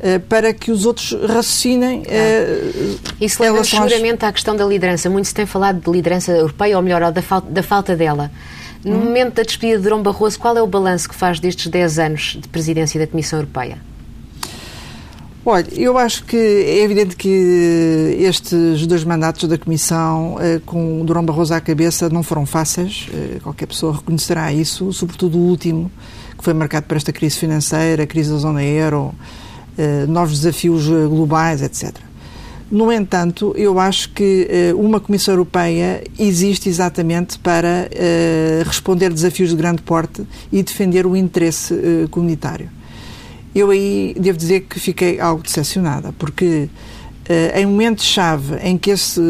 eh, 0.00 0.20
para 0.20 0.54
que 0.54 0.70
os 0.70 0.86
outros 0.86 1.12
raciocinem. 1.12 2.02
Uh, 2.02 2.98
Isso 3.20 3.42
leva 3.42 3.64
seguramente 3.64 4.24
à 4.24 4.32
questão 4.32 4.54
da 4.54 4.64
liderança. 4.64 5.10
Muito 5.10 5.26
se 5.26 5.34
tem 5.34 5.44
falado 5.44 5.80
de 5.80 5.90
liderança 5.90 6.30
europeia, 6.30 6.76
ou 6.76 6.82
melhor, 6.82 7.10
da, 7.10 7.20
falta, 7.20 7.50
da 7.50 7.62
falta 7.64 7.96
dela. 7.96 8.30
No 8.84 8.94
hum. 8.94 9.04
momento 9.06 9.34
da 9.34 9.42
despedida 9.42 9.78
de 9.78 9.82
Durão 9.82 10.00
Barroso, 10.00 10.38
qual 10.38 10.56
é 10.56 10.62
o 10.62 10.68
balanço 10.68 11.08
que 11.08 11.16
faz 11.16 11.40
destes 11.40 11.66
10 11.66 11.98
anos 11.98 12.38
de 12.40 12.46
presidência 12.46 13.00
da 13.00 13.08
Comissão 13.08 13.40
Europeia? 13.40 13.78
Olha, 15.44 15.66
eu 15.72 15.96
acho 15.96 16.24
que 16.24 16.36
é 16.36 16.82
evidente 16.82 17.16
que 17.16 18.16
estes 18.20 18.86
dois 18.86 19.02
mandatos 19.04 19.48
da 19.48 19.56
Comissão, 19.56 20.36
eh, 20.40 20.60
com 20.66 21.04
Durão 21.04 21.24
Barroso 21.24 21.54
à 21.54 21.60
cabeça, 21.60 22.10
não 22.10 22.22
foram 22.22 22.44
fáceis. 22.44 23.08
Qualquer 23.42 23.66
pessoa 23.66 23.96
reconhecerá 23.96 24.52
isso, 24.52 24.92
sobretudo 24.92 25.38
o 25.38 25.40
último, 25.40 25.90
que 26.36 26.44
foi 26.44 26.52
marcado 26.52 26.86
por 26.86 26.96
esta 26.96 27.12
crise 27.12 27.38
financeira, 27.38 28.02
a 28.02 28.06
crise 28.06 28.30
da 28.30 28.36
zona 28.36 28.62
euro, 28.62 29.14
eh, 29.78 30.06
novos 30.08 30.40
desafios 30.40 30.86
eh, 30.88 31.06
globais, 31.06 31.62
etc. 31.62 31.94
No 32.68 32.92
entanto, 32.92 33.54
eu 33.56 33.78
acho 33.78 34.10
que 34.10 34.48
eh, 34.50 34.74
uma 34.74 34.98
Comissão 34.98 35.34
Europeia 35.34 36.02
existe 36.18 36.68
exatamente 36.68 37.38
para 37.38 37.88
responder 38.66 39.12
desafios 39.12 39.50
de 39.50 39.56
grande 39.56 39.80
porte 39.82 40.26
e 40.52 40.62
defender 40.64 41.06
o 41.06 41.16
interesse 41.16 41.74
comunitário. 42.10 42.68
Eu 43.54 43.70
aí 43.70 44.14
devo 44.18 44.38
dizer 44.38 44.60
que 44.62 44.78
fiquei 44.78 45.20
algo 45.20 45.42
decepcionada, 45.42 46.12
porque 46.18 46.68
em 47.54 47.66
momentos-chave 47.66 48.56
em 48.62 48.78
que 48.78 48.90
esse 48.90 49.20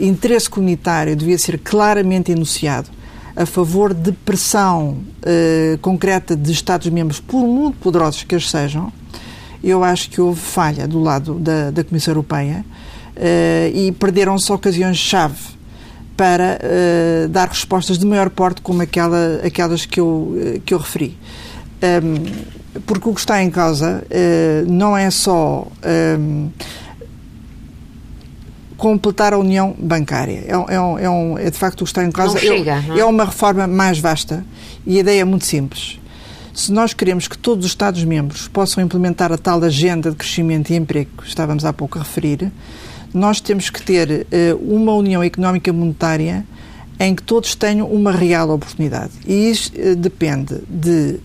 interesse 0.00 0.48
comunitário 0.48 1.16
devia 1.16 1.36
ser 1.36 1.58
claramente 1.58 2.30
enunciado 2.30 2.88
a 3.34 3.44
favor 3.44 3.92
de 3.92 4.12
pressão 4.12 4.98
concreta 5.82 6.36
de 6.36 6.52
Estados-membros, 6.52 7.18
por 7.18 7.44
muito 7.44 7.76
poderosos 7.78 8.22
que 8.22 8.36
eles 8.36 8.48
sejam, 8.48 8.92
eu 9.64 9.82
acho 9.82 10.10
que 10.10 10.20
houve 10.20 10.40
falha 10.40 10.86
do 10.86 11.00
lado 11.00 11.34
da, 11.40 11.72
da 11.72 11.82
Comissão 11.82 12.12
Europeia 12.12 12.64
e 13.74 13.90
perderam-se 13.92 14.52
ocasiões-chave 14.52 15.58
para 16.18 16.58
uh, 16.58 17.28
dar 17.28 17.46
respostas 17.46 17.96
de 17.96 18.04
maior 18.04 18.28
porte 18.28 18.60
como 18.60 18.82
aquela, 18.82 19.40
aquelas 19.44 19.86
que 19.86 20.00
eu, 20.00 20.36
eh, 20.36 20.60
que 20.64 20.74
eu 20.74 20.78
referi. 20.78 21.16
Um, 21.80 22.80
porque 22.86 23.08
o 23.08 23.14
que 23.14 23.20
está 23.20 23.42
em 23.42 23.50
causa 23.50 24.04
uh, 24.04 24.70
não 24.70 24.96
é 24.96 25.10
só 25.10 25.66
um, 26.18 26.50
completar 28.76 29.34
a 29.34 29.38
união 29.38 29.74
bancária. 29.78 30.44
É, 30.46 30.74
é, 30.74 31.04
é, 31.04 31.10
um, 31.10 31.36
é, 31.38 31.50
de 31.50 31.58
facto 31.58 31.82
o 31.82 31.84
que 31.84 31.90
está 31.90 32.04
em 32.04 32.10
causa. 32.10 32.38
Chega, 32.38 32.82
é, 32.94 33.00
é 33.00 33.04
uma 33.04 33.24
reforma 33.24 33.66
mais 33.66 33.98
vasta 33.98 34.44
e 34.86 34.96
a 34.96 35.00
ideia 35.00 35.20
é 35.20 35.24
muito 35.24 35.44
simples. 35.44 35.98
Se 36.54 36.72
nós 36.72 36.92
queremos 36.92 37.28
que 37.28 37.36
todos 37.36 37.64
os 37.64 37.70
Estados-membros 37.70 38.48
possam 38.48 38.82
implementar 38.82 39.32
a 39.32 39.38
tal 39.38 39.62
agenda 39.62 40.10
de 40.10 40.16
crescimento 40.16 40.70
e 40.70 40.76
emprego 40.76 41.10
que 41.18 41.28
estávamos 41.28 41.64
há 41.64 41.72
pouco 41.72 41.98
a 41.98 42.02
referir, 42.02 42.50
nós 43.12 43.40
temos 43.40 43.70
que 43.70 43.80
ter 43.82 44.26
uh, 44.52 44.56
uma 44.74 44.92
União 44.92 45.22
Económica 45.22 45.72
Monetária 45.72 46.44
em 46.98 47.14
que 47.14 47.22
todos 47.22 47.54
tenham 47.54 47.86
uma 47.86 48.10
real 48.10 48.50
oportunidade. 48.50 49.12
E 49.24 49.50
isso 49.50 49.72
uh, 49.76 49.94
depende 49.94 50.60
de 50.68 51.20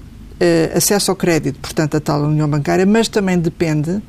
acesso 0.76 1.12
ao 1.12 1.16
crédito, 1.16 1.60
portanto, 1.60 1.96
a 1.96 2.00
tal 2.00 2.24
União 2.24 2.50
Bancária, 2.50 2.86
mas 2.86 3.08
também 3.08 3.38
depende 3.40 4.02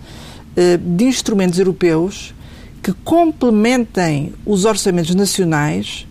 de 0.80 1.04
instrumentos 1.04 1.58
europeus 1.58 2.34
que 2.82 2.92
complementem 3.04 4.32
os 4.46 4.64
orçamentos 4.64 5.14
nacionais 5.14 6.06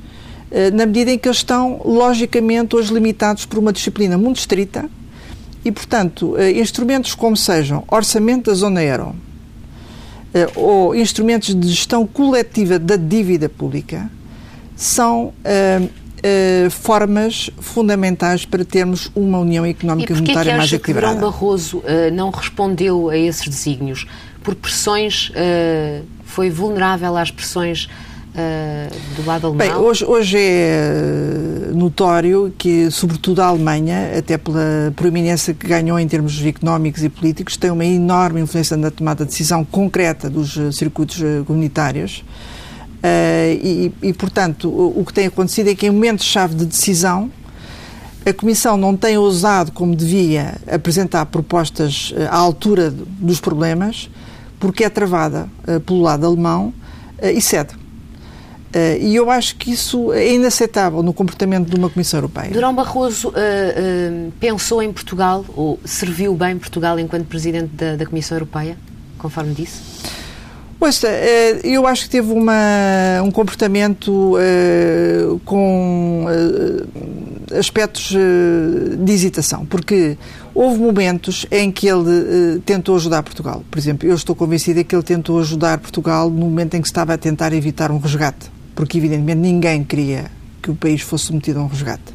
na 0.73 0.85
medida 0.85 1.11
em 1.11 1.17
que 1.17 1.27
eles 1.27 1.37
estão, 1.37 1.81
logicamente, 1.83 2.75
hoje 2.75 2.93
limitados 2.93 3.45
por 3.45 3.57
uma 3.57 3.73
disciplina 3.73 4.17
muito 4.17 4.37
estrita 4.37 4.89
e, 5.65 5.71
portanto, 5.71 6.35
eh, 6.37 6.51
instrumentos 6.59 7.15
como 7.15 7.37
sejam 7.37 7.83
orçamento 7.89 8.51
da 8.51 8.55
zona 8.55 8.83
euro 8.83 9.15
eh, 10.33 10.47
ou 10.55 10.93
instrumentos 10.93 11.55
de 11.55 11.67
gestão 11.69 12.05
coletiva 12.05 12.77
da 12.77 12.97
dívida 12.97 13.47
pública 13.47 14.09
são 14.75 15.33
uh, 16.23 16.67
uh, 16.67 16.71
formas 16.71 17.49
fundamentais 17.59 18.45
para 18.45 18.63
termos 18.63 19.11
uma 19.15 19.39
União 19.39 19.65
Económica 19.65 20.13
e 20.13 20.15
Monetária 20.15 20.57
mais 20.57 20.71
equilibrada. 20.71 21.15
Que 21.15 21.21
Barroso 21.21 21.79
uh, 21.79 22.13
não 22.13 22.29
respondeu 22.29 23.09
a 23.09 23.17
esses 23.17 23.47
desígnios? 23.47 24.07
Por 24.43 24.55
pressões, 24.55 25.31
foi 26.25 26.49
vulnerável 26.49 27.15
às 27.15 27.31
pressões 27.31 27.87
uh, 28.33 29.15
do 29.15 29.25
lado 29.25 29.47
alemão? 29.47 29.67
Bem, 29.67 29.75
hoje, 29.75 30.05
hoje 30.05 30.37
é 30.39 31.71
notório 31.73 32.53
que, 32.57 32.89
sobretudo 32.91 33.41
a 33.41 33.45
Alemanha, 33.45 34.17
até 34.17 34.37
pela 34.37 34.91
proeminência 34.95 35.53
que 35.53 35.67
ganhou 35.67 35.99
em 35.99 36.07
termos 36.07 36.43
económicos 36.45 37.03
e 37.03 37.09
políticos, 37.09 37.57
tem 37.57 37.71
uma 37.71 37.85
enorme 37.85 38.41
influência 38.41 38.75
na 38.77 38.91
tomada 38.91 39.23
de 39.23 39.31
decisão 39.31 39.63
concreta 39.63 40.29
dos 40.29 40.57
eh, 40.57 40.71
circuitos 40.71 41.21
eh, 41.21 41.43
comunitários. 41.45 42.23
Uh, 43.03 43.51
e, 43.61 43.93
e, 44.01 44.13
portanto, 44.13 44.69
o, 44.69 45.01
o, 45.01 45.05
que 45.05 45.11
tem 45.11 45.27
acontecido 45.27 45.69
é 45.69 45.75
que 45.75 45.85
em 45.85 45.91
momentos-chave 45.91 46.55
de 46.55 46.65
decisão, 46.65 47.29
a 48.25 48.31
Comissão 48.31 48.77
não 48.77 48.95
tem 48.95 49.17
ousado, 49.17 49.73
como 49.73 49.93
devia, 49.93 50.55
apresentar 50.71 51.25
propostas 51.25 52.13
à 52.29 52.37
altura 52.37 52.89
dos 52.89 53.41
problemas, 53.41 54.09
porque 54.57 54.85
é 54.85 54.89
travada 54.89 55.49
uh, 55.67 55.81
pelo 55.81 56.01
lado 56.01 56.25
alemão 56.25 56.73
e 57.21 57.41
cede. 57.41 57.73
E 58.99 59.15
eu 59.15 59.29
acho 59.29 59.55
que 59.55 59.71
isso 59.71 60.11
é 60.11 60.33
inaceitável 60.33 61.03
no 61.03 61.13
comportamento 61.13 61.69
de 61.69 61.75
uma 61.75 61.91
Comissão 61.91 62.17
Europeia. 62.17 62.49
Durão 62.49 62.73
Barroso 62.73 63.29
uh, 63.29 63.31
uh, 63.31 64.31
pensou 64.39 64.81
em 64.81 64.91
Portugal, 64.91 65.45
ou 65.55 65.79
serviu 65.85 66.33
bem 66.33 66.57
Portugal 66.57 66.97
enquanto 66.97 67.25
Presidente 67.25 67.67
da, 67.75 67.95
da 67.95 68.05
Comissão 68.05 68.35
Europeia, 68.35 68.75
conforme 69.19 69.53
disse? 69.53 69.79
Ouça, 70.83 71.07
eu 71.63 71.87
acho 71.87 72.03
que 72.03 72.09
teve 72.09 72.31
uma, 72.31 73.21
um 73.23 73.31
comportamento 73.31 74.33
com 75.45 76.25
aspectos 77.57 78.13
de 78.97 79.11
hesitação, 79.13 79.65
porque 79.65 80.17
houve 80.53 80.79
momentos 80.79 81.45
em 81.49 81.71
que 81.71 81.87
ele 81.87 82.59
tentou 82.65 82.97
ajudar 82.97 83.23
Portugal. 83.23 83.63
Por 83.71 83.79
exemplo, 83.79 84.09
eu 84.09 84.15
estou 84.15 84.35
convencida 84.35 84.83
que 84.83 84.93
ele 84.93 85.03
tentou 85.03 85.39
ajudar 85.39 85.77
Portugal 85.77 86.29
no 86.29 86.45
momento 86.47 86.75
em 86.75 86.81
que 86.81 86.87
estava 86.87 87.13
a 87.13 87.17
tentar 87.17 87.53
evitar 87.53 87.89
um 87.89 87.97
resgate 87.97 88.51
porque 88.75 88.97
evidentemente 88.97 89.39
ninguém 89.39 89.83
queria 89.83 90.31
que 90.61 90.71
o 90.71 90.75
país 90.75 91.01
fosse 91.01 91.25
submetido 91.25 91.59
a 91.59 91.63
um 91.63 91.67
resgate. 91.67 92.13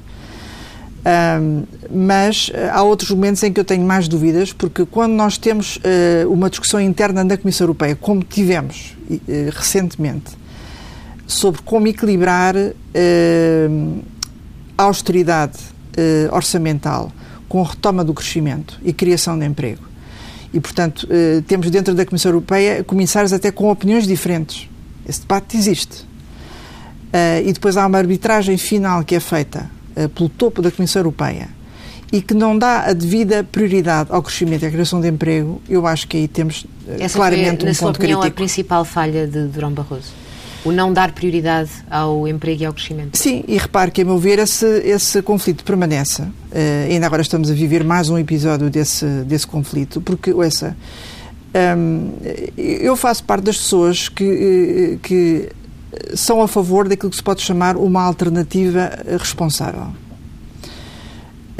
Mas 1.90 2.48
uh, 2.48 2.52
há 2.72 2.82
outros 2.82 3.10
momentos 3.10 3.42
em 3.42 3.52
que 3.52 3.58
eu 3.58 3.64
tenho 3.64 3.84
mais 3.84 4.08
dúvidas, 4.08 4.52
porque 4.52 4.84
quando 4.84 5.12
nós 5.12 5.38
temos 5.38 5.76
uh, 5.76 6.30
uma 6.30 6.50
discussão 6.50 6.80
interna 6.80 7.24
na 7.24 7.36
Comissão 7.36 7.64
Europeia, 7.64 7.96
como 7.96 8.22
tivemos 8.22 8.96
uh, 9.10 9.18
recentemente, 9.52 10.36
sobre 11.26 11.62
como 11.62 11.86
equilibrar 11.86 12.54
a 14.76 14.82
austeridade 14.82 15.58
orçamental 16.32 17.12
com 17.48 17.60
a 17.62 17.68
retoma 17.68 18.02
do 18.02 18.14
crescimento 18.14 18.80
e 18.82 18.92
criação 18.92 19.38
de 19.38 19.44
emprego, 19.44 19.82
E, 20.52 20.60
portanto, 20.60 21.04
uh, 21.04 21.42
temos 21.42 21.70
dentro 21.70 21.94
da 21.94 22.06
Comissão 22.06 22.30
Europeia 22.30 22.82
comissários 22.82 23.32
até 23.32 23.50
com 23.50 23.70
opiniões 23.70 24.06
diferentes. 24.06 24.68
Esse 25.06 25.20
debate 25.20 25.56
existe. 25.56 26.02
Uh, 27.08 27.46
e 27.46 27.52
depois 27.52 27.76
há 27.76 27.86
uma 27.86 27.98
arbitragem 27.98 28.56
final 28.56 29.04
que 29.04 29.14
é 29.14 29.20
feita 29.20 29.70
pelo 30.06 30.28
topo 30.28 30.62
da 30.62 30.70
Comissão 30.70 31.00
Europeia 31.00 31.48
e 32.12 32.22
que 32.22 32.34
não 32.34 32.56
dá 32.56 32.84
a 32.84 32.92
devida 32.92 33.44
prioridade 33.44 34.10
ao 34.12 34.22
crescimento 34.22 34.62
e 34.62 34.66
à 34.66 34.70
criação 34.70 35.00
de 35.00 35.08
emprego, 35.08 35.60
eu 35.68 35.86
acho 35.86 36.06
que 36.08 36.16
aí 36.16 36.28
temos 36.28 36.66
Essa 36.98 37.18
claramente 37.18 37.60
foi, 37.60 37.70
um 37.70 37.74
ponto 37.74 37.96
opinião, 37.96 38.20
crítico. 38.20 38.26
a 38.26 38.44
principal 38.44 38.84
falha 38.84 39.26
de 39.26 39.46
Durão 39.46 39.72
Barroso? 39.72 40.12
o 40.64 40.72
não 40.72 40.92
dar 40.92 41.12
prioridade 41.12 41.70
ao 41.90 42.26
emprego 42.26 42.62
e 42.62 42.66
ao 42.66 42.72
crescimento. 42.72 43.16
Sim, 43.16 43.44
e 43.46 43.56
repare 43.56 43.90
que, 43.90 44.02
a 44.02 44.04
meu 44.04 44.18
ver, 44.18 44.38
esse, 44.38 44.66
esse 44.80 45.22
conflito 45.22 45.64
permanece. 45.64 46.22
Uh, 46.22 46.90
ainda 46.90 47.06
agora 47.06 47.22
estamos 47.22 47.50
a 47.50 47.54
viver 47.54 47.84
mais 47.84 48.08
um 48.08 48.18
episódio 48.18 48.68
desse, 48.68 49.06
desse 49.24 49.46
conflito, 49.46 50.00
porque, 50.00 50.34
essa, 50.44 50.76
um, 51.76 52.12
eu 52.56 52.96
faço 52.96 53.24
parte 53.24 53.44
das 53.44 53.56
pessoas 53.56 54.08
que, 54.08 54.24
eh, 54.24 54.98
que 55.02 55.48
são 56.14 56.42
a 56.42 56.48
favor 56.48 56.88
daquilo 56.88 57.10
que 57.10 57.16
se 57.16 57.22
pode 57.22 57.42
chamar 57.42 57.76
uma 57.76 58.02
alternativa 58.02 58.90
responsável. 59.18 59.92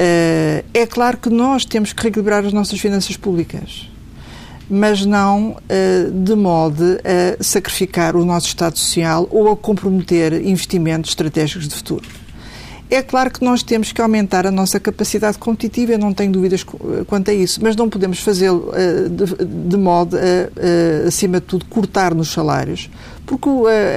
Uh, 0.01 0.63
é 0.73 0.85
claro 0.87 1.17
que 1.17 1.29
nós 1.29 1.65
temos 1.65 1.91
que 1.91 2.01
reequilibrar 2.01 2.45
as 2.45 2.53
nossas 2.53 2.79
finanças 2.79 3.17
públicas 3.17 3.89
mas 4.69 5.03
não 5.03 5.51
uh, 5.53 6.11
de 6.11 6.35
modo 6.35 6.99
a 7.03 7.43
sacrificar 7.43 8.15
o 8.15 8.23
nosso 8.23 8.47
Estado 8.47 8.77
Social 8.77 9.27
ou 9.31 9.51
a 9.51 9.57
comprometer 9.57 10.45
investimentos 10.45 11.09
estratégicos 11.11 11.67
de 11.67 11.73
futuro. 11.73 12.07
É 12.89 13.03
claro 13.03 13.29
que 13.29 13.43
nós 13.43 13.61
temos 13.61 13.91
que 13.91 14.01
aumentar 14.01 14.47
a 14.47 14.51
nossa 14.51 14.79
capacidade 14.79 15.37
competitiva, 15.37 15.91
eu 15.91 15.99
não 15.99 16.11
tenho 16.11 16.31
dúvidas 16.31 16.63
quanto 17.05 17.29
a 17.29 17.33
isso, 17.33 17.59
mas 17.61 17.75
não 17.75 17.87
podemos 17.87 18.19
fazê-lo 18.19 18.69
uh, 18.69 19.09
de, 19.09 19.45
de, 19.45 19.77
modo 19.77 20.17
a, 20.17 20.19
uh, 20.19 21.07
acima 21.07 21.39
de 21.39 21.45
tudo, 21.45 21.65
cortar 21.65 22.15
nos 22.15 22.31
salários, 22.31 22.89
porque 23.27 23.47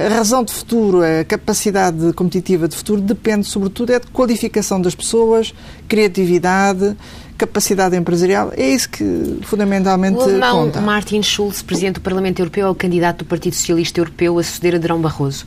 a 0.05 0.13
razão 0.13 0.43
de 0.43 0.53
futuro, 0.53 1.01
a 1.01 1.23
capacidade 1.23 2.13
competitiva 2.13 2.67
de 2.67 2.75
futuro 2.75 3.01
depende, 3.01 3.47
sobretudo, 3.47 3.91
é 3.91 3.99
de 3.99 4.05
qualificação 4.07 4.79
das 4.79 4.93
pessoas, 4.93 5.55
criatividade, 5.87 6.95
capacidade 7.35 7.95
empresarial. 7.95 8.53
É 8.55 8.69
isso 8.69 8.89
que 8.89 9.39
fundamentalmente 9.41 10.19
o 10.19 10.21
alemão 10.21 10.65
conta. 10.65 10.81
Martin 10.81 11.23
Schulz, 11.23 11.63
presidente 11.63 11.95
do 11.95 12.01
Parlamento 12.01 12.39
Europeu, 12.39 12.67
é 12.67 12.69
o 12.69 12.75
candidato 12.75 13.19
do 13.19 13.25
Partido 13.25 13.55
Socialista 13.55 13.99
Europeu 13.99 14.37
a 14.37 14.43
suceder 14.43 14.75
a 14.75 14.77
Durão 14.77 15.01
Barroso. 15.01 15.45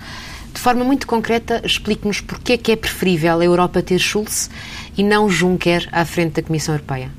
De 0.56 0.62
forma 0.62 0.82
muito 0.82 1.06
concreta, 1.06 1.60
explique-nos 1.62 2.22
porquê 2.22 2.54
é 2.54 2.56
que 2.56 2.72
é 2.72 2.76
preferível 2.76 3.38
a 3.38 3.44
Europa 3.44 3.82
ter 3.82 3.98
Schulz 3.98 4.48
e 4.96 5.04
não 5.04 5.28
Juncker 5.28 5.86
à 5.92 6.02
frente 6.06 6.32
da 6.32 6.42
Comissão 6.42 6.74
Europeia. 6.74 7.10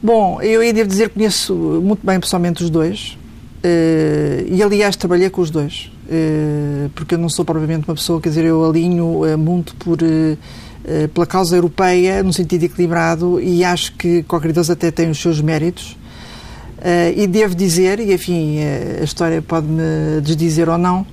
Bom, 0.00 0.40
eu 0.40 0.62
ia 0.62 0.72
devo 0.72 0.88
dizer 0.88 1.08
que 1.08 1.16
conheço 1.16 1.52
muito 1.52 2.06
bem 2.06 2.20
pessoalmente 2.20 2.62
os 2.62 2.70
dois 2.70 3.18
uh, 3.64 4.46
e, 4.46 4.62
aliás, 4.62 4.94
trabalhei 4.94 5.28
com 5.28 5.40
os 5.40 5.50
dois, 5.50 5.90
uh, 6.06 6.88
porque 6.90 7.16
eu 7.16 7.18
não 7.18 7.28
sou 7.28 7.44
provavelmente 7.44 7.88
uma 7.88 7.96
pessoa, 7.96 8.20
quer 8.20 8.28
dizer, 8.28 8.44
eu 8.44 8.64
alinho 8.64 9.24
uh, 9.24 9.36
muito 9.36 9.74
por 9.74 9.98
eh, 10.02 11.08
pela 11.12 11.26
causa 11.26 11.56
europeia, 11.56 12.22
no 12.22 12.32
sentido 12.32 12.62
equilibrado, 12.62 13.40
e 13.40 13.64
acho 13.64 13.92
que 13.96 14.22
qualquer 14.22 14.52
deles 14.52 14.70
até 14.70 14.92
tem 14.92 15.10
os 15.10 15.20
seus 15.20 15.40
méritos. 15.40 15.96
Uh, 16.78 17.16
e 17.16 17.26
devo 17.26 17.54
dizer, 17.54 17.98
e 17.98 18.12
enfim, 18.12 18.58
a 19.00 19.02
história 19.02 19.40
pode-me 19.40 20.20
desdizer 20.22 20.68
ou 20.68 20.76
não, 20.76 21.06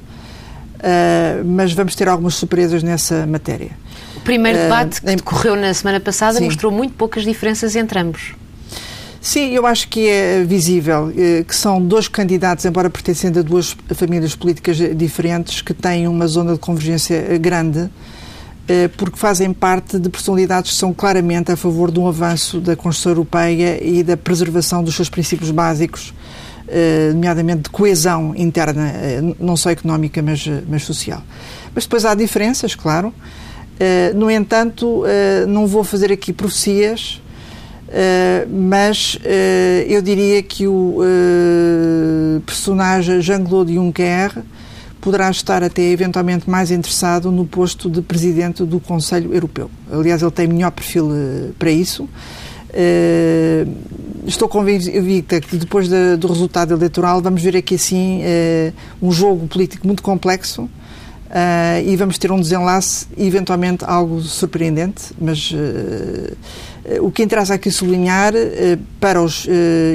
uh, 0.81 1.45
mas 1.45 1.73
vamos 1.73 1.95
ter 1.95 2.07
algumas 2.09 2.35
surpresas 2.35 2.83
nessa 2.83 3.25
matéria. 3.25 3.71
O 4.15 4.21
primeiro 4.21 4.57
debate 4.57 5.00
que 5.00 5.07
decorreu 5.07 5.55
na 5.55 5.73
semana 5.73 6.00
passada 6.00 6.39
sim. 6.39 6.45
mostrou 6.45 6.71
muito 6.71 6.93
poucas 6.93 7.23
diferenças 7.23 7.75
entre 7.75 8.00
ambos. 8.00 8.33
Sim, 9.19 9.51
eu 9.51 9.65
acho 9.67 9.88
que 9.88 10.07
é 10.07 10.43
visível 10.43 11.11
que 11.47 11.55
são 11.55 11.79
dois 11.79 12.07
candidatos, 12.07 12.65
embora 12.65 12.89
pertencendo 12.89 13.39
a 13.39 13.43
duas 13.43 13.77
famílias 13.93 14.35
políticas 14.35 14.77
diferentes, 14.95 15.61
que 15.61 15.75
têm 15.75 16.07
uma 16.07 16.25
zona 16.25 16.53
de 16.53 16.59
convergência 16.59 17.38
grande 17.38 17.88
eh, 18.67 18.87
porque 18.96 19.17
fazem 19.17 19.51
parte 19.51 20.00
de 20.00 20.07
personalidades 20.07 20.72
que 20.72 20.77
são 20.77 20.94
claramente 20.94 21.51
a 21.51 21.57
favor 21.57 21.91
de 21.91 22.00
um 22.00 22.07
avanço 22.07 22.61
da 22.61 22.74
Constituição 22.74 23.11
Europeia 23.11 23.83
e 23.83 24.01
da 24.01 24.15
preservação 24.15 24.81
dos 24.81 24.96
seus 24.96 25.09
princípios 25.09 25.51
básicos, 25.51 26.13
eh, 26.13 26.50
nomeadamente 27.14 27.64
de 27.64 27.70
coesão 27.70 28.34
interna, 28.36 28.90
eh, 28.90 29.22
não 29.40 29.55
só 29.55 29.70
económica, 29.70 30.22
mas, 30.22 30.46
mas 30.68 30.84
social. 30.84 31.22
Mas 31.74 31.86
depois 31.86 32.05
há 32.05 32.14
diferenças, 32.14 32.75
claro. 32.75 33.14
No 34.14 34.29
entanto, 34.29 35.03
não 35.48 35.66
vou 35.66 35.84
fazer 35.84 36.12
aqui 36.12 36.31
profecias, 36.31 37.20
mas 38.48 39.18
eu 39.88 40.03
diria 40.03 40.44
que 40.44 40.68
o 40.68 41.00
personagem 42.46 43.22
Jean-Claude 43.22 43.74
Juncker 43.74 44.44
poderá 45.01 45.29
estar 45.31 45.64
até 45.64 45.81
eventualmente 45.81 46.50
mais 46.50 46.70
interessado 46.70 47.31
no 47.31 47.46
posto 47.46 47.90
de 47.90 48.01
presidente 48.01 48.64
do 48.64 48.79
Conselho 48.79 49.34
Europeu. 49.34 49.70
Aliás, 49.92 50.22
ele 50.22 50.31
tem 50.31 50.48
melhor 50.48 50.72
perfil 50.72 51.10
eh, 51.12 51.50
para 51.57 51.72
isso. 51.72 52.07
Uh, 52.74 53.70
estou 54.25 54.48
convicta 54.48 55.42
que 55.42 55.57
depois 55.57 55.90
de, 55.90 56.16
do 56.16 56.27
resultado 56.27 56.74
eleitoral 56.74 57.22
vamos 57.22 57.42
ver 57.42 57.57
aqui 57.57 57.75
assim 57.75 58.22
uh, 58.22 58.74
um 59.01 59.12
jogo 59.12 59.46
político 59.46 59.86
muito 59.86 60.01
complexo 60.01 60.62
uh, 60.62 60.70
e 61.86 61.94
vamos 61.98 62.18
ter 62.18 62.31
um 62.31 62.40
desenlace 62.40 63.07
eventualmente 63.18 63.84
algo 63.84 64.22
surpreendente, 64.22 65.12
mas 65.20 65.53
o 67.01 67.12
que 67.12 67.24
interessa 67.24 67.55
aqui 67.55 67.70
sublinhar 67.70 68.34
para 69.00 69.22
os 69.22 69.46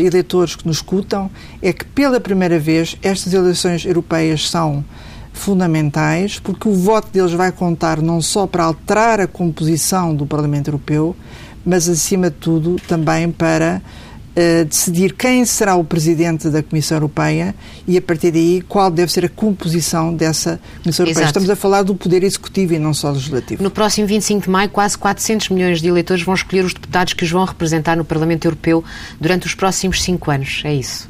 eleitores 0.05 0.55
que 0.55 0.67
nos 0.67 0.77
escutam 0.77 1.31
é 1.63 1.73
que 1.73 1.85
pela 1.87 2.21
primeira 2.21 2.59
vez 2.59 2.97
estas 3.03 3.33
eleições 3.33 3.87
europeias 3.87 4.51
são 4.51 4.85
fundamentais, 5.33 6.39
porque 6.39 6.69
o 6.69 6.75
voto 6.75 7.09
deles 7.13 7.33
vai 7.33 7.53
contar 7.53 8.01
não 8.01 8.21
só 8.21 8.47
para 8.47 8.65
alterar 8.65 9.21
a 9.21 9.27
composição 9.27 10.15
do 10.15 10.27
Parlamento 10.27 10.69
Europeu, 10.69 11.15
mas, 11.67 11.89
acima 11.89 12.31
de 12.31 12.37
tudo, 12.37 12.77
também 12.87 13.31
para 13.31 13.83
uh, 14.37 14.65
decidir 14.65 15.15
quem 15.15 15.45
será 15.45 15.75
o 15.75 15.83
presidente 15.83 16.49
da 16.49 16.63
Comissão 16.63 16.97
Europeia 16.99 17.55
e, 17.89 17.97
a 17.97 18.03
partir 18.03 18.31
daí, 18.31 18.63
qual 18.69 18.91
deve 18.91 19.11
ser 19.11 19.25
a 19.25 19.29
composição 19.29 20.15
dessa 20.15 20.61
Comissão 20.83 21.05
Europeia. 21.05 21.25
Exato. 21.25 21.39
Estamos 21.39 21.51
a 21.51 21.57
falar 21.57 21.83
do 21.83 21.95
poder 21.95 22.23
executivo 22.23 22.75
e 22.75 22.79
não 22.79 22.95
só 22.95 23.11
legislativo. 23.11 23.63
No 23.63 23.71
próximo 23.71 24.07
25 24.07 24.43
de 24.43 24.51
maio, 24.51 24.71
quase 24.71 24.97
400 24.97 25.49
milhões 25.49 25.81
de 25.81 25.89
eleitores 25.89 26.23
vão 26.23 26.35
escolher 26.35 26.65
os 26.65 26.73
deputados 26.73 27.15
que 27.15 27.25
os 27.25 27.31
vão 27.31 27.45
representar 27.45 27.97
no 27.97 28.05
Parlamento 28.05 28.45
Europeu 28.45 28.85
durante 29.21 29.47
os 29.47 29.55
próximos 29.55 30.03
cinco 30.03 30.31
anos. 30.31 30.63
É 30.65 30.75
isso. 30.75 31.09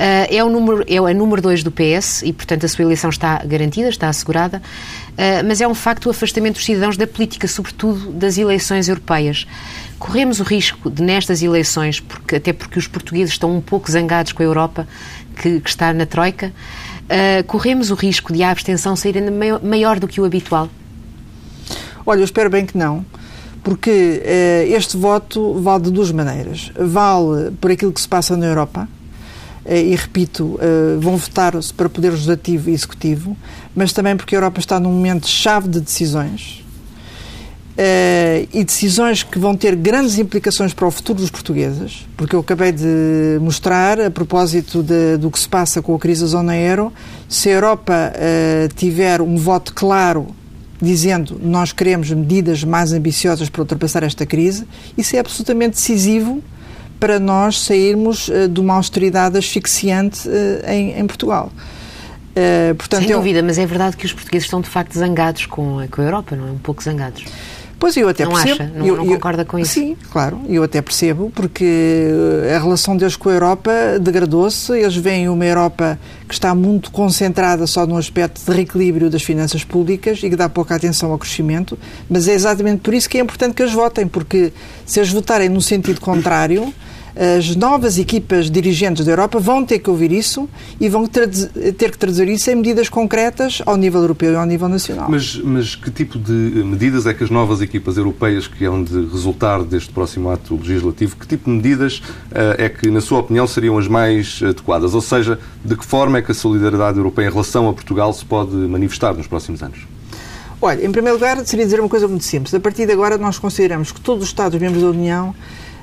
Uh, 0.00 0.24
é, 0.34 0.42
o 0.42 0.48
número, 0.48 0.82
é 0.88 0.96
a 0.96 1.12
número 1.12 1.42
2 1.42 1.62
do 1.62 1.70
PS 1.70 2.22
e, 2.22 2.32
portanto, 2.32 2.64
a 2.64 2.68
sua 2.70 2.84
eleição 2.84 3.10
está 3.10 3.36
garantida, 3.44 3.86
está 3.90 4.08
assegurada, 4.08 4.62
uh, 5.10 5.46
mas 5.46 5.60
é 5.60 5.68
um 5.68 5.74
facto 5.74 6.06
o 6.06 6.10
afastamento 6.10 6.54
dos 6.54 6.64
cidadãos 6.64 6.96
da 6.96 7.06
política, 7.06 7.46
sobretudo 7.46 8.10
das 8.10 8.38
eleições 8.38 8.88
europeias. 8.88 9.46
Corremos 9.98 10.40
o 10.40 10.42
risco 10.42 10.88
de, 10.88 11.02
nestas 11.02 11.42
eleições, 11.42 12.00
porque, 12.00 12.36
até 12.36 12.50
porque 12.50 12.78
os 12.78 12.86
portugueses 12.88 13.34
estão 13.34 13.54
um 13.54 13.60
pouco 13.60 13.90
zangados 13.90 14.32
com 14.32 14.42
a 14.42 14.46
Europa, 14.46 14.88
que, 15.36 15.60
que 15.60 15.68
está 15.68 15.92
na 15.92 16.06
Troika, 16.06 16.46
uh, 16.46 17.44
corremos 17.44 17.90
o 17.90 17.94
risco 17.94 18.32
de 18.32 18.42
a 18.42 18.50
abstenção 18.50 18.96
sair 18.96 19.18
ainda 19.18 19.60
maior, 19.62 20.00
do 20.00 20.08
que 20.08 20.18
o 20.18 20.24
habitual? 20.24 20.70
Olha, 22.06 22.20
eu 22.20 22.24
espero 22.24 22.48
bem 22.48 22.64
que 22.64 22.78
não 22.78 23.04
porque 23.62 24.22
este 24.68 24.96
voto 24.96 25.60
vale 25.60 25.84
de 25.84 25.90
duas 25.90 26.10
maneiras. 26.10 26.72
Vale 26.74 27.50
por 27.60 27.70
aquilo 27.70 27.92
que 27.92 28.00
se 28.00 28.08
passa 28.08 28.34
na 28.34 28.46
Europa, 28.46 28.88
eh, 28.88 28.99
e 29.76 29.94
repito, 29.94 30.58
eh, 30.60 30.96
vão 30.98 31.16
votar 31.16 31.52
para 31.76 31.88
Poder 31.88 32.10
Legislativo 32.10 32.70
e 32.70 32.72
Executivo, 32.72 33.36
mas 33.74 33.92
também 33.92 34.16
porque 34.16 34.34
a 34.34 34.38
Europa 34.38 34.58
está 34.58 34.80
num 34.80 34.90
momento 34.90 35.28
chave 35.28 35.68
de 35.68 35.80
decisões 35.80 36.64
eh, 37.78 38.48
e 38.52 38.64
decisões 38.64 39.22
que 39.22 39.38
vão 39.38 39.56
ter 39.56 39.76
grandes 39.76 40.18
implicações 40.18 40.74
para 40.74 40.88
o 40.88 40.90
futuro 40.90 41.20
dos 41.20 41.30
portugueses, 41.30 42.04
porque 42.16 42.34
eu 42.34 42.40
acabei 42.40 42.72
de 42.72 43.38
mostrar, 43.40 44.00
a 44.00 44.10
propósito 44.10 44.82
de, 44.82 45.16
do 45.16 45.30
que 45.30 45.38
se 45.38 45.48
passa 45.48 45.80
com 45.80 45.94
a 45.94 45.98
crise 45.98 46.22
da 46.22 46.26
zona 46.26 46.56
euro, 46.56 46.92
se 47.28 47.48
a 47.48 47.52
Europa 47.52 48.12
tiver 48.74 49.20
um 49.20 49.36
voto 49.36 49.72
claro 49.72 50.34
dizendo 50.82 51.38
nós 51.42 51.72
queremos 51.72 52.10
medidas 52.10 52.64
mais 52.64 52.92
ambiciosas 52.92 53.48
para 53.48 53.62
ultrapassar 53.62 54.02
esta 54.02 54.26
crise, 54.26 54.66
isso 54.98 55.14
é 55.14 55.20
absolutamente 55.20 55.76
decisivo 55.76 56.42
para 57.00 57.18
nós 57.18 57.58
sairmos 57.64 58.28
uh, 58.28 58.46
de 58.46 58.60
uma 58.60 58.74
austeridade 58.74 59.36
asfixiante 59.38 60.28
uh, 60.28 60.70
em, 60.70 61.00
em, 61.00 61.06
Portugal. 61.06 61.50
Uh, 62.30 62.74
portanto, 62.76 63.06
Sem 63.06 63.16
dúvida, 63.16 63.38
eu... 63.40 63.44
mas 63.44 63.58
é 63.58 63.66
verdade 63.66 63.96
que 63.96 64.04
os 64.04 64.12
portugueses 64.12 64.44
estão 64.44 64.60
de 64.60 64.68
facto 64.68 64.92
zangados 64.96 65.46
com 65.46 65.80
a, 65.80 65.88
com 65.88 66.02
a 66.02 66.04
Europa, 66.04 66.36
não 66.36 66.46
é? 66.46 66.50
Um 66.52 66.58
pouco 66.58 66.82
zangados. 66.82 67.24
Pois 67.80 67.96
eu 67.96 68.10
até 68.10 68.24
não 68.26 68.32
percebo. 68.32 68.62
Acha? 68.62 68.72
Não, 68.76 68.86
eu, 68.86 68.96
não 68.98 69.06
concorda 69.06 69.42
com 69.42 69.58
isso? 69.58 69.72
Sim, 69.72 69.96
claro, 70.12 70.38
eu 70.46 70.62
até 70.62 70.82
percebo, 70.82 71.32
porque 71.34 72.10
a 72.54 72.58
relação 72.58 72.94
deles 72.94 73.16
com 73.16 73.30
a 73.30 73.32
Europa 73.32 73.72
degradou-se. 73.98 74.70
Eles 74.78 74.94
veem 74.96 75.30
uma 75.30 75.46
Europa 75.46 75.98
que 76.28 76.34
está 76.34 76.54
muito 76.54 76.90
concentrada 76.90 77.66
só 77.66 77.86
no 77.86 77.96
aspecto 77.96 78.38
de 78.44 78.54
reequilíbrio 78.54 79.08
das 79.08 79.22
finanças 79.22 79.64
públicas 79.64 80.18
e 80.22 80.28
que 80.28 80.36
dá 80.36 80.46
pouca 80.46 80.74
atenção 80.74 81.10
ao 81.10 81.16
crescimento, 81.16 81.78
mas 82.08 82.28
é 82.28 82.34
exatamente 82.34 82.82
por 82.82 82.92
isso 82.92 83.08
que 83.08 83.16
é 83.16 83.22
importante 83.22 83.54
que 83.54 83.62
eles 83.62 83.72
votem, 83.72 84.06
porque 84.06 84.52
se 84.84 85.00
eles 85.00 85.10
votarem 85.10 85.48
no 85.48 85.62
sentido 85.62 86.02
contrário, 86.02 86.74
As 87.20 87.54
novas 87.54 87.98
equipas 87.98 88.50
dirigentes 88.50 89.04
da 89.04 89.12
Europa 89.12 89.38
vão 89.38 89.62
ter 89.62 89.78
que 89.78 89.90
ouvir 89.90 90.10
isso 90.10 90.48
e 90.80 90.88
vão 90.88 91.06
ter 91.06 91.28
que 91.90 91.98
traduzir 91.98 92.26
isso 92.28 92.50
em 92.50 92.54
medidas 92.54 92.88
concretas 92.88 93.60
ao 93.66 93.76
nível 93.76 94.00
europeu 94.00 94.32
e 94.32 94.36
ao 94.36 94.46
nível 94.46 94.70
nacional. 94.70 95.06
Mas, 95.10 95.36
mas 95.36 95.74
que 95.74 95.90
tipo 95.90 96.18
de 96.18 96.32
medidas 96.32 97.04
é 97.04 97.12
que 97.12 97.22
as 97.22 97.28
novas 97.28 97.60
equipas 97.60 97.98
europeias 97.98 98.48
que 98.48 98.64
hão 98.64 98.82
de 98.82 99.04
resultar 99.04 99.62
deste 99.64 99.92
próximo 99.92 100.30
ato 100.30 100.56
legislativo, 100.56 101.14
que 101.14 101.26
tipo 101.26 101.50
de 101.50 101.56
medidas 101.56 101.98
uh, 101.98 102.56
é 102.56 102.70
que, 102.70 102.90
na 102.90 103.02
sua 103.02 103.18
opinião, 103.18 103.46
seriam 103.46 103.76
as 103.76 103.86
mais 103.86 104.40
adequadas? 104.42 104.94
Ou 104.94 105.02
seja, 105.02 105.38
de 105.62 105.76
que 105.76 105.84
forma 105.84 106.16
é 106.16 106.22
que 106.22 106.32
a 106.32 106.34
solidariedade 106.34 106.96
europeia 106.96 107.26
em 107.26 107.30
relação 107.30 107.68
a 107.68 107.74
Portugal 107.74 108.14
se 108.14 108.24
pode 108.24 108.54
manifestar 108.54 109.12
nos 109.12 109.26
próximos 109.26 109.62
anos? 109.62 109.80
Olha, 110.62 110.84
em 110.84 110.90
primeiro 110.90 111.18
lugar, 111.18 111.38
seria 111.44 111.66
dizer 111.66 111.80
uma 111.80 111.88
coisa 111.88 112.08
muito 112.08 112.24
simples. 112.24 112.54
A 112.54 112.60
partir 112.60 112.86
de 112.86 112.92
agora, 112.92 113.18
nós 113.18 113.38
consideramos 113.38 113.92
que 113.92 114.00
todos 114.00 114.24
os 114.24 114.28
Estados-membros 114.30 114.82
da 114.82 114.88
União 114.88 115.34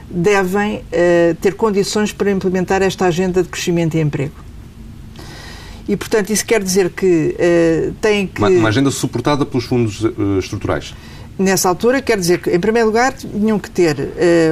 devem 0.09 0.77
uh, 0.77 1.35
ter 1.41 1.55
condições 1.55 2.11
para 2.11 2.31
implementar 2.31 2.81
esta 2.81 3.05
agenda 3.05 3.43
de 3.43 3.49
crescimento 3.49 3.95
e 3.95 4.01
emprego. 4.01 4.33
E, 5.87 5.95
portanto, 5.95 6.31
isso 6.31 6.45
quer 6.45 6.61
dizer 6.61 6.89
que 6.89 7.35
uh, 7.35 7.93
tem 8.01 8.27
que... 8.27 8.39
Uma, 8.39 8.49
uma, 8.49 8.69
agenda 8.69 8.91
suportada 8.91 9.45
pelos 9.45 9.65
fundos 9.65 10.03
uh, 10.03 10.39
estruturais. 10.39 10.93
Nessa 11.37 11.69
altura, 11.69 12.01
quer 12.01 12.17
dizer 12.17 12.41
que, 12.41 12.49
em 12.49 12.59
primeiro 12.59 12.87
lugar, 12.87 13.13
tinham 13.13 13.59
que 13.59 13.69
ter 13.69 13.95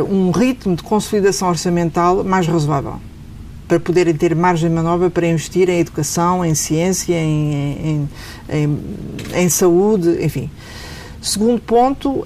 um 0.07 0.29
ritmo 0.29 0.75
de 0.75 0.83
consolidação 0.83 1.49
orçamental 1.49 2.23
mais 2.23 2.45
razoável 2.45 2.99
para 3.67 3.79
poderem 3.79 4.13
ter 4.13 4.35
margem 4.35 4.69
de 4.69 4.75
manobra 4.75 5.09
para 5.09 5.25
investir 5.27 5.67
em 5.67 5.79
educação, 5.79 6.45
em 6.45 6.53
ciência, 6.53 7.15
em, 7.15 7.51
em, 7.57 8.09
em, 8.47 8.79
em 9.33 9.49
saúde, 9.49 10.23
enfim. 10.23 10.47
Segundo 11.25 11.59
ponto, 11.59 12.19
uh, 12.19 12.25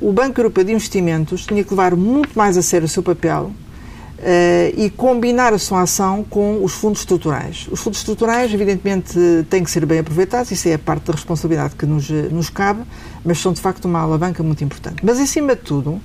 o 0.00 0.12
Banco 0.12 0.38
Europeu 0.38 0.62
de 0.62 0.70
Investimentos 0.70 1.44
tinha 1.44 1.64
que 1.64 1.70
levar 1.70 1.96
muito 1.96 2.38
mais 2.38 2.56
a 2.56 2.62
sério 2.62 2.86
o 2.86 2.88
seu 2.88 3.02
papel 3.02 3.50
uh, 3.50 4.80
e 4.80 4.88
combinar 4.88 5.52
a 5.52 5.58
sua 5.58 5.82
ação 5.82 6.22
com 6.22 6.62
os 6.62 6.72
fundos 6.72 7.00
estruturais. 7.00 7.66
Os 7.72 7.80
fundos 7.80 7.98
estruturais, 7.98 8.54
evidentemente, 8.54 9.18
têm 9.50 9.64
que 9.64 9.70
ser 9.70 9.84
bem 9.84 9.98
aproveitados, 9.98 10.52
isso 10.52 10.68
é 10.68 10.74
a 10.74 10.78
parte 10.78 11.06
da 11.06 11.14
responsabilidade 11.14 11.74
que 11.74 11.84
nos, 11.84 12.08
nos 12.08 12.48
cabe, 12.48 12.84
mas 13.24 13.38
são 13.38 13.52
de 13.52 13.60
facto 13.60 13.86
uma 13.86 13.98
alavanca 13.98 14.44
muito 14.44 14.62
importante. 14.62 15.04
Mas, 15.04 15.18
acima 15.18 15.56
de 15.56 15.62
tudo, 15.62 16.00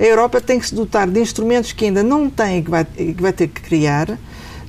a 0.00 0.02
Europa 0.02 0.40
tem 0.40 0.58
que 0.58 0.66
se 0.66 0.74
dotar 0.74 1.06
de 1.06 1.20
instrumentos 1.20 1.72
que 1.72 1.84
ainda 1.84 2.02
não 2.02 2.30
tem 2.30 2.60
e 2.60 2.62
que 2.62 2.70
vai, 2.70 2.84
que 2.86 3.20
vai 3.20 3.32
ter 3.34 3.48
que 3.48 3.60
criar, 3.60 4.18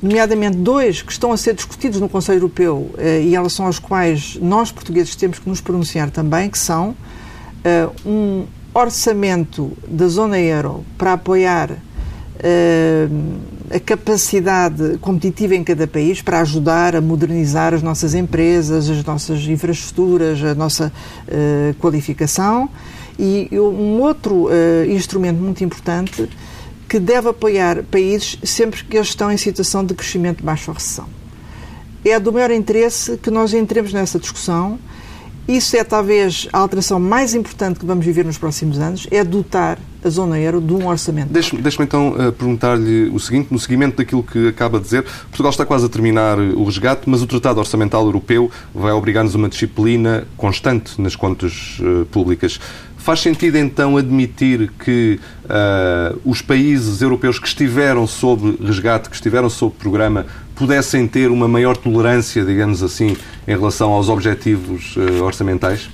nomeadamente 0.02 0.58
dois 0.58 1.02
que 1.02 1.12
estão 1.12 1.32
a 1.32 1.38
ser 1.38 1.54
discutidos 1.54 2.00
no 2.00 2.10
Conselho 2.10 2.38
Europeu 2.38 2.92
eh, 2.98 3.22
e 3.22 3.28
em 3.28 3.32
relação 3.32 3.66
aos 3.66 3.80
quais 3.80 4.38
nós, 4.42 4.72
portugueses, 4.72 5.16
temos 5.16 5.40
que 5.40 5.48
nos 5.50 5.62
pronunciar 5.62 6.10
também, 6.10 6.50
que 6.50 6.58
são 6.58 6.96
eh, 7.64 7.88
um 8.06 8.46
orçamento 8.74 9.72
da 9.88 10.08
zona 10.08 10.40
euro 10.40 10.86
para 10.98 11.14
apoiar 11.14 11.72
eh, 12.40 13.08
a 13.74 13.80
capacidade 13.80 14.98
competitiva 15.00 15.56
em 15.56 15.64
cada 15.64 15.88
país 15.88 16.22
para 16.22 16.42
ajudar 16.42 16.96
a 16.96 17.02
modernizar 17.02 17.74
as 17.74 17.82
nossas 17.82 18.14
empresas, 18.14 18.90
as 18.90 19.04
nossas 19.04 19.48
infraestruturas, 19.48 20.44
a 20.44 20.54
nossa 20.54 20.92
qualificação. 21.80 22.70
E 23.18 23.50
um 23.54 24.02
outro 24.02 24.50
instrumento 24.88 25.40
muito 25.42 25.64
importante 25.64 26.30
que 26.88 27.00
deve 27.00 27.30
apoiar 27.30 27.84
países 27.84 28.38
sempre 28.44 28.84
que 28.84 28.98
eles 28.98 29.10
estão 29.10 29.32
em 29.32 29.38
situação 29.38 29.84
de 29.84 29.94
crescimento 29.94 30.38
de 30.38 30.44
baixa 30.44 30.72
recessão. 30.72 31.08
É 32.04 32.20
do 32.20 32.32
maior 32.32 32.52
interesse 32.52 33.18
que 33.18 33.32
nós 33.32 33.54
entremos 33.54 33.92
nessa 33.92 34.20
discussão. 34.20 34.78
Isso 35.48 35.76
é 35.78 35.84
talvez 35.84 36.48
a 36.52 36.58
alteração 36.58 37.00
mais 37.00 37.36
importante 37.36 37.80
que 37.80 37.86
vamos 37.86 38.04
viver 38.04 38.26
nos 38.26 38.38
próximos 38.38 38.80
anos, 38.80 39.08
é 39.12 39.24
dotar 39.24 39.78
a 40.04 40.10
zona 40.10 40.40
euro 40.40 40.60
de 40.60 40.74
um 40.74 40.88
orçamento. 40.88 41.32
Deixe-me 41.32 41.62
deixe 41.62 41.82
então 41.82 42.14
uh, 42.14 42.32
perguntar-lhe 42.32 43.10
o 43.10 43.20
seguinte, 43.20 43.50
no 43.52 43.60
seguimento 43.60 43.98
daquilo 43.98 44.24
que 44.24 44.48
acaba 44.48 44.80
de 44.80 44.86
dizer, 44.86 45.04
Portugal 45.04 45.52
está 45.52 45.66
quase 45.66 45.86
a 45.86 45.90
terminar 45.90 46.40
o 46.40 46.64
resgate, 46.64 47.08
mas 47.08 47.22
o 47.22 47.28
Tratado 47.28 47.60
Orçamental 47.60 48.04
Europeu 48.06 48.50
vai 48.74 48.92
obrigar-nos 48.92 49.36
a 49.36 49.38
uma 49.38 49.50
disciplina 49.50 50.28
constante 50.36 51.00
nas 51.00 51.16
contas 51.16 51.78
uh, 51.80 52.06
públicas. 52.06 52.60
Faz 53.06 53.20
sentido 53.20 53.56
então 53.60 53.98
admitir 53.98 54.72
que 54.84 55.20
uh, 55.44 56.20
os 56.26 56.42
países 56.42 57.04
europeus 57.04 57.38
que 57.38 57.48
estiveram 57.48 58.08
sob 58.08 58.58
resgate, 58.60 59.12
que 59.12 59.16
estiveram 59.16 59.48
sob 59.48 59.76
programa, 59.76 60.26
pudessem 60.56 61.08
ter 61.08 61.30
uma 61.30 61.48
maior 61.48 61.78
tolerância, 61.78 62.44
digamos 62.44 62.82
assim, 62.82 63.16
em 63.48 63.52
relação 63.52 63.92
aos 63.92 64.10
objetivos 64.10 64.96
uh, 64.98 65.24
orçamentais? 65.24 65.88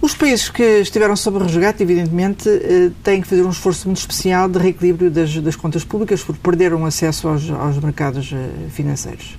Os 0.00 0.14
países 0.14 0.48
que 0.48 0.62
estiveram 0.62 1.16
sob 1.16 1.40
resgate, 1.40 1.82
evidentemente, 1.82 2.48
uh, 2.48 2.92
têm 3.02 3.22
que 3.22 3.26
fazer 3.26 3.42
um 3.42 3.50
esforço 3.50 3.88
muito 3.88 3.98
especial 3.98 4.48
de 4.48 4.60
reequilíbrio 4.60 5.10
das, 5.10 5.36
das 5.36 5.56
contas 5.56 5.82
públicas 5.82 6.22
porque 6.22 6.40
perderam 6.40 6.86
acesso 6.86 7.26
aos, 7.26 7.50
aos 7.50 7.76
mercados 7.80 8.32
financeiros. 8.70 9.36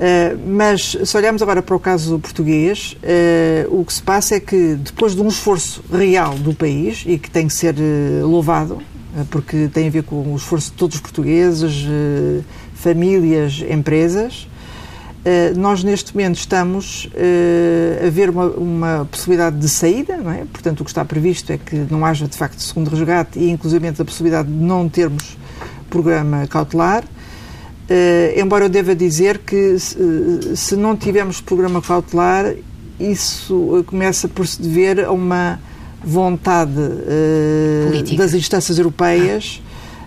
Uh, 0.00 0.40
mas 0.46 0.96
se 1.04 1.14
olharmos 1.14 1.42
agora 1.42 1.60
para 1.60 1.76
o 1.76 1.78
caso 1.78 2.18
português, 2.18 2.96
uh, 3.02 3.80
o 3.80 3.84
que 3.84 3.92
se 3.92 4.02
passa 4.02 4.36
é 4.36 4.40
que 4.40 4.74
depois 4.76 5.14
de 5.14 5.20
um 5.20 5.28
esforço 5.28 5.84
real 5.92 6.36
do 6.38 6.54
país 6.54 7.04
e 7.06 7.18
que 7.18 7.30
tem 7.30 7.46
que 7.46 7.52
ser 7.52 7.74
uh, 7.74 8.26
louvado, 8.26 8.78
porque 9.28 9.68
tem 9.68 9.88
a 9.88 9.90
ver 9.90 10.04
com 10.04 10.32
o 10.32 10.36
esforço 10.36 10.70
de 10.70 10.76
todos 10.78 10.96
os 10.96 11.02
portugueses, 11.02 11.84
famílias, 12.74 13.60
empresas, 13.68 14.48
nós 15.56 15.82
neste 15.82 16.14
momento 16.14 16.36
estamos 16.36 17.10
a 18.06 18.08
ver 18.08 18.30
uma, 18.30 18.46
uma, 18.46 19.08
possibilidade 19.10 19.58
de 19.58 19.68
saída, 19.68 20.12
é? 20.12 20.44
Portanto, 20.52 20.82
o 20.82 20.84
que 20.84 20.90
está 20.90 21.04
previsto 21.04 21.50
é 21.50 21.58
que 21.58 21.74
não 21.90 22.06
haja 22.06 22.28
de 22.28 22.36
facto 22.36 22.60
segundo 22.60 22.88
resgate 22.88 23.40
e 23.40 23.50
inclusive 23.50 23.88
a 23.88 24.04
possibilidade 24.04 24.46
de 24.46 24.54
não 24.54 24.88
termos 24.88 25.36
programa 25.90 26.46
cautelar. 26.46 27.02
Uh, 27.90 28.38
embora 28.40 28.66
eu 28.66 28.68
deva 28.68 28.94
dizer 28.94 29.38
que 29.38 29.76
se, 29.76 30.54
se, 30.54 30.76
não 30.76 30.96
tivermos 30.96 31.40
programa 31.40 31.82
cautelar, 31.82 32.54
isso 33.00 33.84
começa 33.88 34.28
por 34.28 34.46
se 34.46 34.62
dever 34.62 35.04
a 35.06 35.10
uma 35.10 35.58
vontade 36.00 36.78
uh, 36.78 38.16
das 38.16 38.32
instâncias 38.32 38.78
europeias 38.78 39.60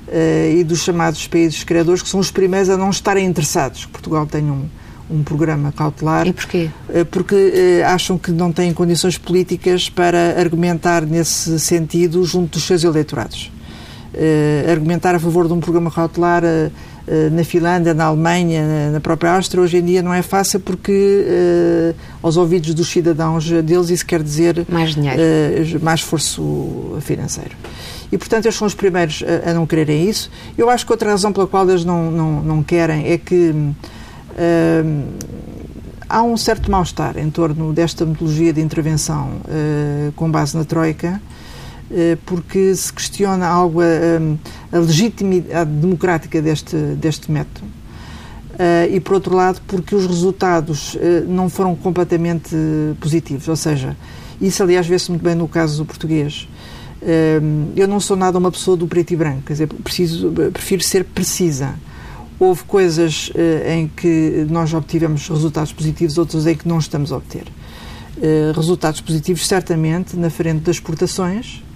uh, 0.08 0.58
e 0.58 0.64
dos 0.64 0.82
chamados 0.82 1.28
países 1.28 1.62
criadores, 1.66 2.02
que 2.02 2.08
são 2.08 2.22
os 2.22 2.32
primeiros 2.32 2.70
a 2.70 2.78
não 2.78 2.90
estarem 2.90 3.26
interessados 3.26 3.86
Portugal 3.86 4.26
tenha 4.28 4.54
um, 4.54 4.66
um 5.12 5.22
programa 5.22 5.74
cautelar. 5.74 6.26
E 6.26 6.32
porquê? 6.32 6.70
Porque 7.12 7.82
acham 7.86 8.18
que 8.18 8.32
não 8.32 8.54
têm 8.54 8.74
condições 8.74 9.18
políticas 9.18 9.90
para 9.90 10.40
argumentar 10.40 11.06
nesse 11.06 11.60
sentido 11.60 12.24
junto 12.24 12.54
dos 12.54 12.64
seus 12.64 12.86
eleitorados. 12.86 13.52
argumentar 14.72 15.16
a 15.16 15.20
favor 15.20 15.48
de 15.48 15.54
um 15.54 15.60
programa 15.60 15.92
cautelar 15.92 16.46
eh, 16.46 16.72
na 17.32 17.44
Finlândia, 17.44 17.94
na 17.94 18.06
Alemanha, 18.06 18.92
na 18.92 19.00
própria 19.00 19.34
Áustria, 19.34 19.62
hoje 19.62 19.78
em 19.78 19.84
dia 19.84 20.02
não 20.02 20.14
é 20.14 20.22
fácil 20.22 20.60
porque 20.60 20.92
uh, 20.92 21.96
aos 22.22 22.38
ouvidos 22.38 22.74
dos 22.74 22.88
cidadãos 22.90 23.50
deles 23.50 23.90
isso 23.90 24.06
quer 24.06 24.24
dizer 24.24 24.66
mais 24.70 24.96
dinheiro, 24.96 25.22
uh, 25.22 25.84
mais 25.84 26.00
esforço 26.00 26.98
financeiro. 27.02 27.52
E, 28.10 28.18
portanto, 28.18 28.46
eles 28.46 28.56
são 28.56 28.68
os 28.68 28.76
primeiros 28.76 29.24
a, 29.46 29.50
a, 29.50 29.54
não 29.54 29.66
quererem 29.66 30.08
isso. 30.08 30.30
Eu 30.58 30.70
acho 30.70 30.86
que 30.86 30.92
outra 30.92 31.10
razão 31.10 31.34
pela 31.34 31.48
qual 31.48 31.68
eles 31.68 31.84
não, 31.84 32.12
não, 32.12 32.44
não 32.44 32.64
querem 32.64 33.12
é 33.12 33.18
que 33.18 33.54
há 36.08 36.22
um 36.22 36.38
certo 36.38 36.70
mal-estar 36.70 37.18
em 37.18 37.30
torno 37.30 37.74
desta 37.74 38.06
metodologia 38.06 38.54
de 38.54 38.62
intervenção 38.62 39.42
com 40.16 40.30
base 40.30 40.56
na 40.56 40.64
Troika, 40.64 41.08
eh, 41.08 41.43
porque 42.26 42.74
se 42.76 42.92
questiona 42.92 43.48
algo 43.48 43.82
a, 43.82 43.86
eh, 43.86 44.20
a 44.72 44.80
legitimidade 44.80 45.70
democrática 45.70 46.42
deste, 46.42 46.76
deste 46.76 47.32
método. 47.32 47.68
Uh, 48.54 48.86
e, 48.94 49.00
por 49.00 49.16
outro 49.16 49.36
lado, 49.36 49.60
porque 49.68 49.96
os 49.96 50.06
resultados 50.06 50.94
uh, 50.94 51.00
não 51.28 51.50
foram 51.50 51.76
completamente 51.76 52.56
positivos. 53.00 53.48
Ou 53.48 53.56
seja, 53.56 53.98
isso, 54.40 54.62
aliás, 54.62 54.86
vê-se 54.86 55.10
muito 55.10 55.24
bem 55.24 55.34
no 55.34 55.48
caso 55.48 55.78
do 55.78 55.86
português. 55.86 56.48
Uh, 57.02 57.72
eu 57.76 57.88
não 57.88 58.00
sou 58.00 58.16
nada 58.16 58.38
uma 58.38 58.52
pessoa 58.52 58.78
do 58.78 58.88
preto 58.88 59.12
e 59.12 59.16
branco, 59.16 59.42
quer 59.48 59.54
dizer, 59.54 59.68
preciso, 59.68 60.32
prefiro 60.52 60.84
ser 60.84 61.04
precisa. 61.04 61.74
Houve 62.40 62.64
coisas 62.64 63.32
em 63.66 63.88
que 63.88 64.46
nós 64.50 64.74
obtivemos 64.74 65.30
resultados 65.30 65.72
positivos, 65.72 66.18
outros 66.18 66.46
em 66.46 66.56
que 66.56 66.68
não 66.68 66.78
estamos 66.78 67.12
a 67.12 67.18
obter. 67.18 67.46
resultados 68.54 69.00
positivos, 69.00 69.48
certamente, 69.48 70.18
na 70.18 70.30
frente 70.30 70.62
das 70.62 70.76
exportações, 70.76 71.64
Uh, 71.64 71.73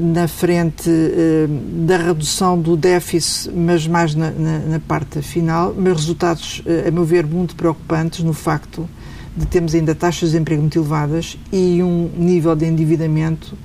na 0.00 0.26
frente 0.26 0.90
uh, 0.90 1.48
da 1.86 1.96
redução 1.96 2.60
do 2.60 2.76
déficit, 2.76 3.50
mas 3.54 3.86
mais 3.86 4.14
na, 4.14 4.30
na, 4.30 4.58
na 4.58 4.80
parte 4.80 5.22
final, 5.22 5.72
mas 5.76 5.98
resultados, 5.98 6.62
uh, 6.66 6.88
a 6.88 6.90
meu 6.90 7.04
ver, 7.04 7.26
muito 7.26 7.54
preocupantes 7.54 8.24
no 8.24 8.32
facto 8.32 8.88
de 9.36 9.46
termos 9.46 9.74
ainda 9.74 9.94
taxas 9.94 10.32
de 10.32 10.38
emprego 10.38 10.60
muito 10.60 10.78
elevadas 10.78 11.38
e 11.52 11.80
um 11.82 12.10
nível 12.16 12.56
de 12.56 12.66
endividamento 12.66 13.56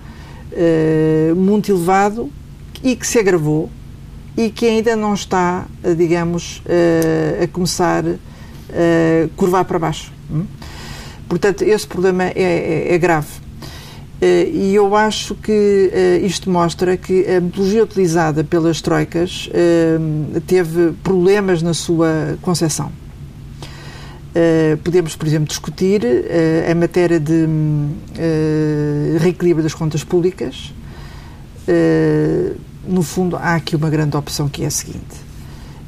muito 1.35 1.69
elevado 1.69 2.29
e 2.81 2.95
que 2.95 3.05
se 3.05 3.19
agravou 3.19 3.69
e 4.37 4.49
que 4.49 4.65
ainda 4.67 4.95
não 4.95 5.13
está, 5.13 5.65
digamos, 5.97 6.61
a 7.43 7.47
começar 7.47 8.05
a 8.05 9.27
curvar 9.35 9.65
para 9.65 9.79
baixo. 9.79 10.13
Hum? 10.31 10.45
Portanto, 11.27 11.63
esse 11.63 11.85
problema 11.85 12.25
é, 12.25 12.33
é, 12.35 12.93
é 12.93 12.97
grave. 12.97 13.44
E 14.53 14.73
eu 14.73 14.95
acho 14.95 15.35
que 15.35 15.91
isto 16.23 16.49
mostra 16.49 16.97
que 16.97 17.25
a 17.27 17.41
metodologia 17.41 17.83
utilizada 17.83 18.43
pelas 18.43 18.81
troicas 18.81 19.49
teve 20.47 20.93
problemas 21.03 21.61
na 21.61 21.73
sua 21.73 22.37
concepção. 22.41 22.91
podemos, 24.83 25.15
por 25.15 25.27
exemplo, 25.27 25.47
discutir 25.47 26.01
em 26.69 26.75
matéria 26.75 27.19
de 27.19 27.45
reequilíbrio 29.19 29.63
das 29.63 29.73
contas 29.73 30.03
públicas. 30.03 30.73
no 32.87 33.03
fundo, 33.03 33.35
há 33.35 33.55
aqui 33.55 33.75
uma 33.75 33.89
grande 33.89 34.15
opção 34.15 34.47
que 34.47 34.63
é 34.63 34.67
a 34.67 34.71
seguinte 34.71 35.24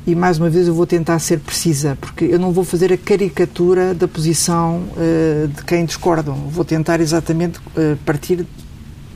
e 0.08 0.16
mais 0.16 0.40
uma 0.40 0.50
vez 0.50 0.70
eu 0.70 0.74
vou 0.74 0.88
tentar 0.88 1.20
ser 1.20 1.38
precisa, 1.38 1.98
porque 2.00 2.24
eu 2.24 2.40
não 2.40 2.54
vou 2.54 2.64
fazer 2.64 2.94
a 2.94 2.98
caricatura 2.98 3.94
da 3.94 4.08
posição 4.08 4.84
uh, 4.96 5.50
de 5.50 5.66
quem 5.66 5.84
discordam. 5.84 6.34
Vou 6.50 6.64
tentar 6.64 7.02
exatamente 7.02 7.60
uh, 7.60 7.98
partir 8.06 8.46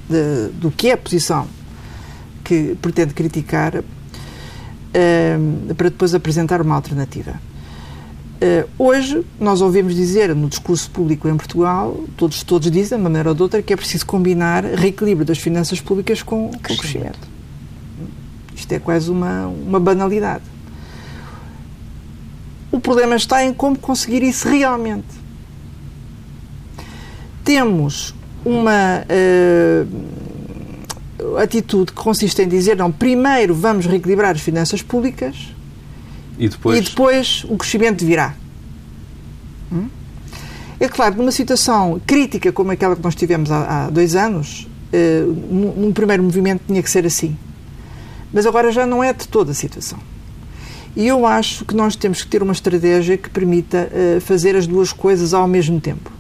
de, 0.10 0.50
do 0.60 0.70
que 0.70 0.90
é 0.90 0.94
a 0.94 0.98
posição 0.98 1.48
que 2.44 2.76
pretende 2.82 3.14
criticar 3.14 3.78
uh, 3.78 3.84
para 5.76 5.90
depois 5.90 6.14
apresentar 6.14 6.62
uma 6.62 6.76
alternativa. 6.76 7.40
hoje, 8.78 9.26
nós 9.40 9.62
ouvimos 9.62 9.96
dizer 9.96 10.36
no 10.36 10.50
discurso 10.50 10.92
público 10.92 11.30
em 11.30 11.38
Portugal, 11.38 12.04
todos, 12.18 12.44
todos 12.44 12.70
dizem, 12.70 12.98
de 12.98 13.04
uma 13.04 13.10
maneira 13.10 13.30
ou 13.30 13.36
de 13.36 13.42
outra, 13.42 13.62
que 13.62 13.72
é 13.72 13.78
preciso 13.78 14.06
combinar 14.06 14.66
reequilíbrio 14.66 15.26
das 15.26 15.38
finanças 15.38 15.80
públicas 15.80 16.22
com, 16.22 16.48
o 16.48 16.60
crescimento. 16.60 17.30
Isto 18.54 18.74
é 18.74 18.80
quase 18.80 19.10
uma, 19.10 19.48
uma 19.48 19.80
banalidade. 19.80 20.51
O 22.72 22.80
problema 22.80 23.16
está 23.16 23.44
em 23.44 23.54
como 23.54 23.78
conseguir 23.78 24.24
isso 24.24 24.48
realmente. 24.48 25.08
Temos 27.44 28.16
uma 28.46 29.04
uh, 29.04 31.38
atitude 31.38 31.92
que 31.92 32.02
consiste 32.02 32.42
em 32.42 32.48
dizer: 32.48 32.78
não, 32.78 32.92
primeiro 32.92 33.54
vamos 33.54 33.86
reequilibrar 33.86 34.36
as 34.36 34.42
finanças 34.42 34.82
públicas 34.82 35.50
e 36.38 36.48
depois, 36.48 36.78
e 36.78 36.82
depois 36.82 37.46
o 37.50 37.58
crescimento 37.58 38.06
virá. 38.06 38.34
Hum? 39.72 39.88
É 40.80 40.88
claro, 40.88 41.16
numa 41.16 41.32
situação 41.32 42.02
crítica 42.08 42.52
como 42.52 42.72
aquela 42.72 42.96
que 42.96 43.04
nós 43.04 43.16
tivemos 43.16 43.52
há, 43.52 43.86
há 43.86 43.90
dois 43.90 44.16
anos, 44.16 44.68
uh, 44.94 45.32
num, 45.52 45.74
num 45.74 45.92
primeiro 45.92 46.24
movimento 46.24 46.62
tinha 46.66 46.82
que 46.82 46.90
ser 46.90 47.06
assim. 47.06 47.38
Mas 48.34 48.46
agora 48.46 48.72
já 48.72 48.86
não 48.86 49.04
é 49.04 49.12
de 49.12 49.28
toda 49.28 49.52
a 49.52 49.54
situação. 49.54 50.00
E 50.96 51.08
eu 51.08 51.26
acho 51.26 51.66
que 51.66 51.76
nós 51.76 51.96
temos 51.96 52.22
que 52.22 52.28
ter 52.28 52.44
uma 52.44 52.52
estratégia 52.52 53.18
que 53.18 53.30
permita 53.30 53.90
uh, 53.92 54.22
fazer 54.22 54.56
as 54.56 54.68
duas 54.68 54.92
coisas 54.92 55.34
ao 55.34 55.48
mesmo 55.48 55.80
tempo. 55.80 56.12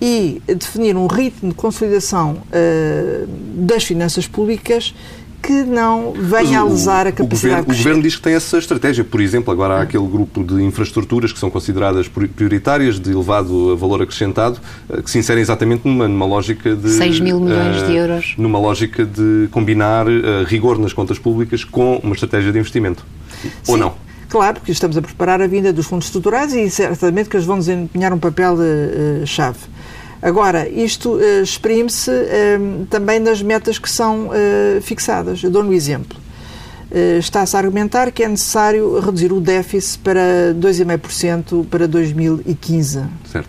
E 0.00 0.42
definir 0.46 0.96
um 0.96 1.06
ritmo 1.06 1.50
de 1.50 1.54
consolidação 1.54 2.38
uh, 2.48 3.26
das 3.54 3.84
finanças 3.84 4.26
públicas 4.26 4.94
que 5.42 5.64
não 5.64 6.12
venha 6.12 6.60
a 6.60 6.64
lesar 6.64 7.08
a 7.08 7.12
capacidade 7.12 7.24
o 7.24 7.28
governo, 7.28 7.62
o 7.62 7.76
governo 7.76 8.02
diz 8.02 8.14
que 8.14 8.22
tem 8.22 8.34
essa 8.34 8.56
estratégia. 8.56 9.02
Por 9.02 9.20
exemplo, 9.20 9.52
agora 9.52 9.74
há 9.74 9.82
aquele 9.82 10.06
grupo 10.06 10.44
de 10.44 10.62
infraestruturas 10.62 11.32
que 11.32 11.38
são 11.38 11.50
consideradas 11.50 12.06
prioritárias, 12.06 13.00
de 13.00 13.10
elevado 13.10 13.76
valor 13.76 14.02
acrescentado, 14.02 14.60
eh, 14.88 15.02
que 15.02 15.10
se 15.10 15.18
inserem 15.18 15.42
exatamente 15.42 15.86
numa, 15.86 16.06
numa 16.06 16.26
lógica 16.26 16.76
de... 16.76 16.90
6 16.90 17.18
mil 17.18 17.40
milhões 17.40 17.82
uh, 17.82 17.86
de 17.86 17.96
euros. 17.96 18.34
Numa 18.38 18.58
lógica 18.60 19.04
de 19.04 19.48
combinar 19.50 20.06
uh, 20.06 20.44
rigor 20.46 20.78
nas 20.78 20.92
contas 20.92 21.18
públicas 21.18 21.64
com 21.64 21.96
uma 21.96 22.14
estratégia 22.14 22.52
de 22.52 22.58
investimento. 22.58 23.04
Ou 23.66 23.76
não? 23.76 23.94
Claro, 24.28 24.54
porque 24.54 24.72
estamos 24.72 24.96
a 24.96 25.02
preparar 25.02 25.42
a 25.42 25.46
vinda 25.46 25.72
dos 25.72 25.86
fundos 25.86 26.06
estruturais 26.06 26.54
e 26.54 26.68
certamente 26.70 27.28
que 27.28 27.36
eles 27.36 27.46
vão 27.46 27.58
desempenhar 27.58 28.12
um 28.12 28.18
papel-chave. 28.18 29.58
Uh, 29.58 30.02
Agora, 30.22 30.68
isto 30.68 31.16
uh, 31.16 31.42
exprime-se 31.42 32.08
uh, 32.08 32.86
também 32.88 33.18
nas 33.18 33.42
metas 33.42 33.76
que 33.76 33.90
são 33.90 34.28
uh, 34.28 34.80
fixadas. 34.80 35.42
Eu 35.42 35.50
dou 35.50 35.64
um 35.64 35.72
exemplo. 35.72 36.22
Está-se 37.18 37.56
a 37.56 37.58
argumentar 37.58 38.12
que 38.12 38.22
é 38.22 38.28
necessário 38.28 39.00
reduzir 39.00 39.32
o 39.32 39.40
déficit 39.40 39.98
para 40.00 40.54
2,5% 40.54 41.64
para 41.66 41.88
2015. 41.88 43.04
Certo. 43.32 43.48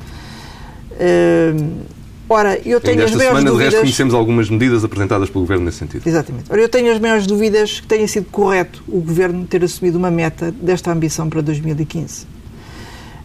Ora, 2.30 2.58
eu 2.66 2.80
tenho 2.80 3.00
Ainda 3.00 3.06
as 3.06 3.12
maiores 3.12 3.38
semana, 3.38 3.52
dúvidas... 3.52 3.58
de 3.58 3.64
resto, 3.64 3.80
conhecemos 3.82 4.14
algumas 4.14 4.50
medidas 4.50 4.84
apresentadas 4.84 5.30
pelo 5.30 5.42
Governo 5.42 5.66
nesse 5.66 5.80
sentido. 5.80 6.08
Exatamente. 6.08 6.46
Ora, 6.50 6.62
eu 6.62 6.70
tenho 6.70 6.92
as 6.92 7.00
maiores 7.00 7.28
dúvidas 7.28 7.82
que 7.82 7.88
tenha 7.88 8.08
sido 8.08 8.28
correto 8.32 8.84
o 8.88 9.00
Governo 9.02 9.46
ter 9.46 9.64
assumido 9.64 9.98
uma 9.98 10.10
meta 10.10 10.52
desta 10.52 10.92
ambição 10.92 11.30
para 11.30 11.42
2015. 11.42 12.26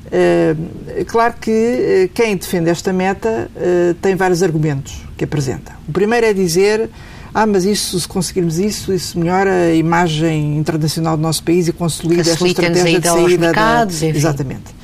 Uh, 0.08 1.04
claro 1.06 1.34
que 1.40 1.50
uh, 1.50 2.14
quem 2.14 2.36
defende 2.36 2.70
esta 2.70 2.92
meta 2.92 3.50
uh, 3.54 3.94
tem 3.94 4.16
vários 4.16 4.42
argumentos 4.42 5.02
que 5.16 5.24
apresenta. 5.24 5.72
O 5.86 5.92
primeiro 5.92 6.26
é 6.26 6.32
dizer 6.32 6.88
ah, 7.34 7.46
mas 7.46 7.64
isso, 7.64 8.00
se 8.00 8.08
conseguirmos 8.08 8.58
isso, 8.58 8.92
isso 8.92 9.18
melhora 9.18 9.52
a 9.52 9.74
imagem 9.74 10.56
internacional 10.56 11.16
do 11.16 11.22
nosso 11.22 11.42
país 11.42 11.68
e 11.68 11.72
consolida 11.72 12.22
esta 12.22 12.46
estratégia 12.46 13.00
de 13.00 13.06
saída 13.06 13.46
mercados, 13.46 14.00
da... 14.00 14.06
Exatamente. 14.06 14.77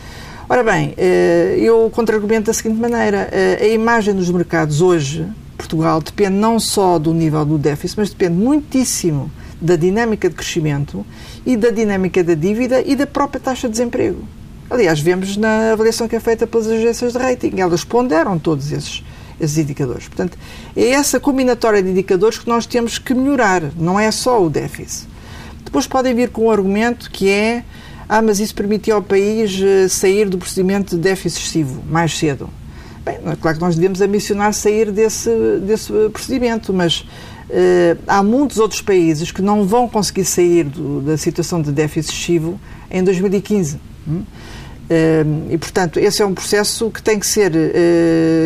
Ora 0.55 0.63
bem, 0.63 0.95
eh, 0.97 1.57
eu 1.59 1.91
contra-argumento 1.91 2.47
da 2.47 2.53
seguinte 2.53 2.81
maneira: 2.81 3.29
eh, 3.33 3.59
a 3.61 3.67
imagem 3.67 4.15
dos 4.15 4.31
mercados 4.31 4.81
hoje, 4.81 5.27
Portugal, 5.59 6.01
depende 6.01 6.37
não 6.37 6.61
só 6.61 6.97
do 6.97 7.13
nível 7.13 7.45
do 7.45 7.59
déficit, 7.59 7.99
mas 7.99 8.11
depende 8.11 8.37
muitíssimo 8.37 9.29
da 9.61 9.75
dinâmica 9.75 10.29
de 10.29 10.37
crescimento 10.37 11.05
e 11.45 11.57
da 11.57 11.71
dinâmica 11.71 12.23
da 12.23 12.35
dívida 12.35 12.81
e 12.87 12.95
da 12.95 13.05
própria 13.05 13.41
taxa 13.41 13.67
de 13.67 13.73
desemprego. 13.73 14.23
Aliás, 14.71 15.01
vemos 15.01 15.37
na 15.37 15.73
avaliação 15.73 16.07
que 16.07 16.15
é 16.15 16.21
feita 16.21 16.47
pelas 16.47 16.69
agências 16.69 17.15
de 17.15 17.19
rating, 17.19 17.59
elas 17.59 17.83
ponderam 17.83 18.39
todos 18.39 18.71
esses, 18.71 19.03
esses 19.41 19.59
indicadores. 19.59 20.07
Portanto, 20.07 20.39
é 20.77 20.91
essa 20.91 21.19
combinatória 21.19 21.83
de 21.83 21.91
indicadores 21.91 22.39
que 22.39 22.49
nós 22.49 22.65
temos 22.65 22.97
que 22.97 23.13
melhorar, 23.13 23.73
não 23.77 23.99
é 23.99 24.09
só 24.13 24.41
o 24.41 24.49
déficit. 24.49 25.09
Depois 25.65 25.89
podem 25.89 26.15
vir 26.15 26.29
com 26.29 26.45
um 26.45 26.51
argumento 26.53 27.11
que 27.11 27.29
é 27.29 27.65
ah, 28.09 28.23
mas 28.23 28.41
isso 28.41 28.55
permitia 28.55 28.95
ao 28.95 29.03
país 29.03 29.61
eh, 29.61 29.89
sair 29.89 30.29
do 30.29 30.39
procedimento 30.39 30.97
de 30.97 31.03
déficit 31.03 31.41
excessivo 31.41 31.83
mais 31.89 32.17
cedo. 32.17 32.49
Bem, 33.05 33.19
é 33.27 33.37
claro 33.37 33.59
que 33.59 33.63
nós 33.63 33.75
devemos 33.75 34.01
ambicionar 34.01 34.53
sair 34.55 34.91
desse, 34.91 35.31
desse 35.61 35.93
procedimento, 36.11 36.73
mas 36.73 37.01
uh, 37.01 37.99
há 38.07 38.23
muitos 38.23 38.59
outros 38.59 38.81
países 38.81 39.31
que 39.31 39.43
não 39.43 39.67
vão 39.67 39.87
conseguir 39.87 40.25
sair 40.25 40.65
do, 40.65 41.03
da 41.03 41.19
situação 41.19 41.61
de 41.61 41.71
déficit 41.71 42.15
excessivo 42.15 42.59
em 42.91 43.05
2015. 43.05 43.79
Hum? 44.09 44.23
Uh, 44.23 45.51
e, 45.51 45.59
portanto, 45.59 45.99
esse 45.99 46.23
é 46.23 46.27
um 46.27 46.33
processo 46.33 46.91
que 46.91 47.03
tem 47.03 47.19
que 47.19 47.27
ser 47.27 47.53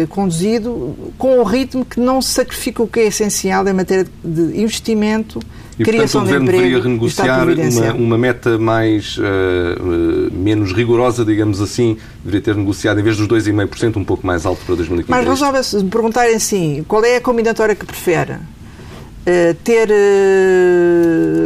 conduzido 0.09 0.97
com 1.17 1.39
um 1.39 1.45
ritmo 1.45 1.85
que 1.85 2.01
não 2.01 2.21
sacrifica 2.21 2.83
o 2.83 2.89
que 2.89 2.99
é 2.99 3.07
essencial 3.07 3.67
em 3.69 3.73
matéria 3.73 4.07
de 4.25 4.61
investimento, 4.61 5.39
e, 5.79 5.85
criação 5.85 6.23
portanto, 6.23 6.43
o 6.43 6.45
Governo 6.45 6.47
deveria 6.47 6.83
renegociar 6.83 7.49
uma, 7.49 7.95
uma, 7.95 8.19
meta 8.19 8.59
mais, 8.59 9.17
uh, 9.17 9.23
uh, 9.23 10.33
menos 10.33 10.73
rigorosa, 10.73 11.25
digamos 11.25 11.61
assim, 11.61 11.97
deveria 12.25 12.41
ter 12.41 12.57
negociado, 12.57 12.99
em 12.99 13.03
vez 13.03 13.17
dos 13.17 13.29
2,5%, 13.29 13.97
um 13.97 14.05
pouco 14.05 14.27
mais 14.27 14.45
alto 14.45 14.65
para 14.65 14.75
2015. 14.75 15.11
Mas 15.11 15.29
resolve-se, 15.29 15.77
me 15.77 15.91
perguntarem 15.91 16.35
assim, 16.35 16.85
qual 16.89 17.05
é 17.05 17.17
a 17.17 17.21
combinatória 17.21 17.77
que 17.77 17.87
prefere? 17.87 18.33
Uh, 18.33 19.55
ter 19.63 19.89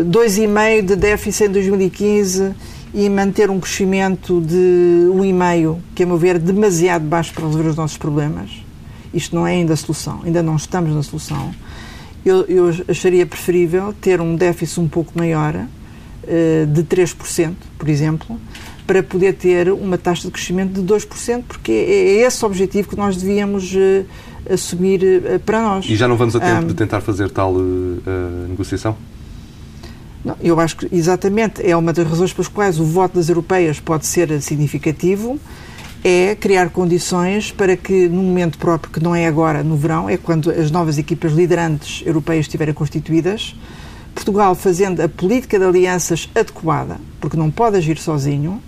2,5% 0.04 0.86
de 0.86 0.96
déficit 0.96 1.44
em 1.44 1.52
2015 1.52 2.52
e 2.94 3.08
manter 3.10 3.50
um 3.50 3.60
crescimento 3.60 4.40
de 4.40 5.08
1,5%, 5.10 5.76
que, 5.94 6.02
a 6.04 6.06
meu 6.06 6.16
ver, 6.16 6.36
é 6.36 6.38
demasiado 6.38 7.04
baixo 7.04 7.34
para 7.34 7.44
resolver 7.44 7.68
os 7.68 7.76
nossos 7.76 7.98
problemas? 7.98 8.50
Isto 9.12 9.36
não 9.36 9.46
é 9.46 9.52
ainda 9.52 9.74
a 9.74 9.76
solução, 9.76 10.20
ainda 10.24 10.42
não 10.42 10.56
estamos 10.56 10.94
na 10.94 11.02
solução 11.02 11.52
eu, 12.24 12.42
eu 12.42 12.70
acharia 12.88 13.26
preferível 13.26 13.92
ter 14.00 14.20
um 14.20 14.36
déficit 14.36 14.80
um 14.80 14.88
pouco 14.88 15.12
maior, 15.16 15.54
uh, 15.56 16.66
de 16.66 16.82
3%, 16.84 17.54
por 17.78 17.88
exemplo, 17.88 18.38
para 18.86 19.02
poder 19.02 19.34
ter 19.34 19.72
uma 19.72 19.98
taxa 19.98 20.26
de 20.26 20.30
crescimento 20.30 20.80
de 20.80 20.82
2%, 20.82 21.44
porque 21.46 21.72
é, 21.72 22.20
é 22.20 22.26
esse 22.26 22.44
o 22.44 22.46
objetivo 22.46 22.88
que 22.88 22.96
nós 22.96 23.16
devíamos 23.16 23.72
uh, 23.74 24.04
assumir 24.52 25.02
uh, 25.02 25.38
para 25.40 25.60
nós. 25.62 25.86
E 25.88 25.96
já 25.96 26.06
não 26.06 26.16
vamos 26.16 26.36
a 26.36 26.40
tempo 26.40 26.64
um, 26.64 26.66
de 26.68 26.74
tentar 26.74 27.00
fazer 27.00 27.30
tal 27.30 27.54
negociação? 28.48 28.96
Não, 30.24 30.36
eu 30.40 30.60
acho 30.60 30.76
que 30.76 30.88
exatamente 30.92 31.68
é 31.68 31.76
uma 31.76 31.92
das 31.92 32.06
razões 32.06 32.32
pelas 32.32 32.46
quais 32.46 32.78
o 32.78 32.84
voto 32.84 33.16
das 33.16 33.28
europeias 33.28 33.80
pode 33.80 34.06
ser 34.06 34.40
significativo 34.40 35.38
é 36.04 36.34
criar 36.34 36.70
condições 36.70 37.52
para 37.52 37.76
que, 37.76 38.08
num 38.08 38.24
momento 38.24 38.58
próprio, 38.58 38.92
que 38.92 39.00
não 39.00 39.14
é 39.14 39.26
agora, 39.26 39.62
no 39.62 39.76
verão, 39.76 40.08
é 40.10 40.16
quando 40.16 40.50
as 40.50 40.70
novas 40.70 40.98
equipas 40.98 41.32
liderantes 41.32 42.04
europeias 42.04 42.46
estiverem 42.46 42.74
constituídas, 42.74 43.54
Portugal, 44.14 44.54
fazendo 44.54 45.00
a 45.00 45.08
política 45.08 45.58
de 45.58 45.64
alianças 45.64 46.28
adequada, 46.34 47.00
porque 47.20 47.36
não 47.36 47.50
pode 47.50 47.76
agir 47.76 47.98
sozinho, 47.98 48.60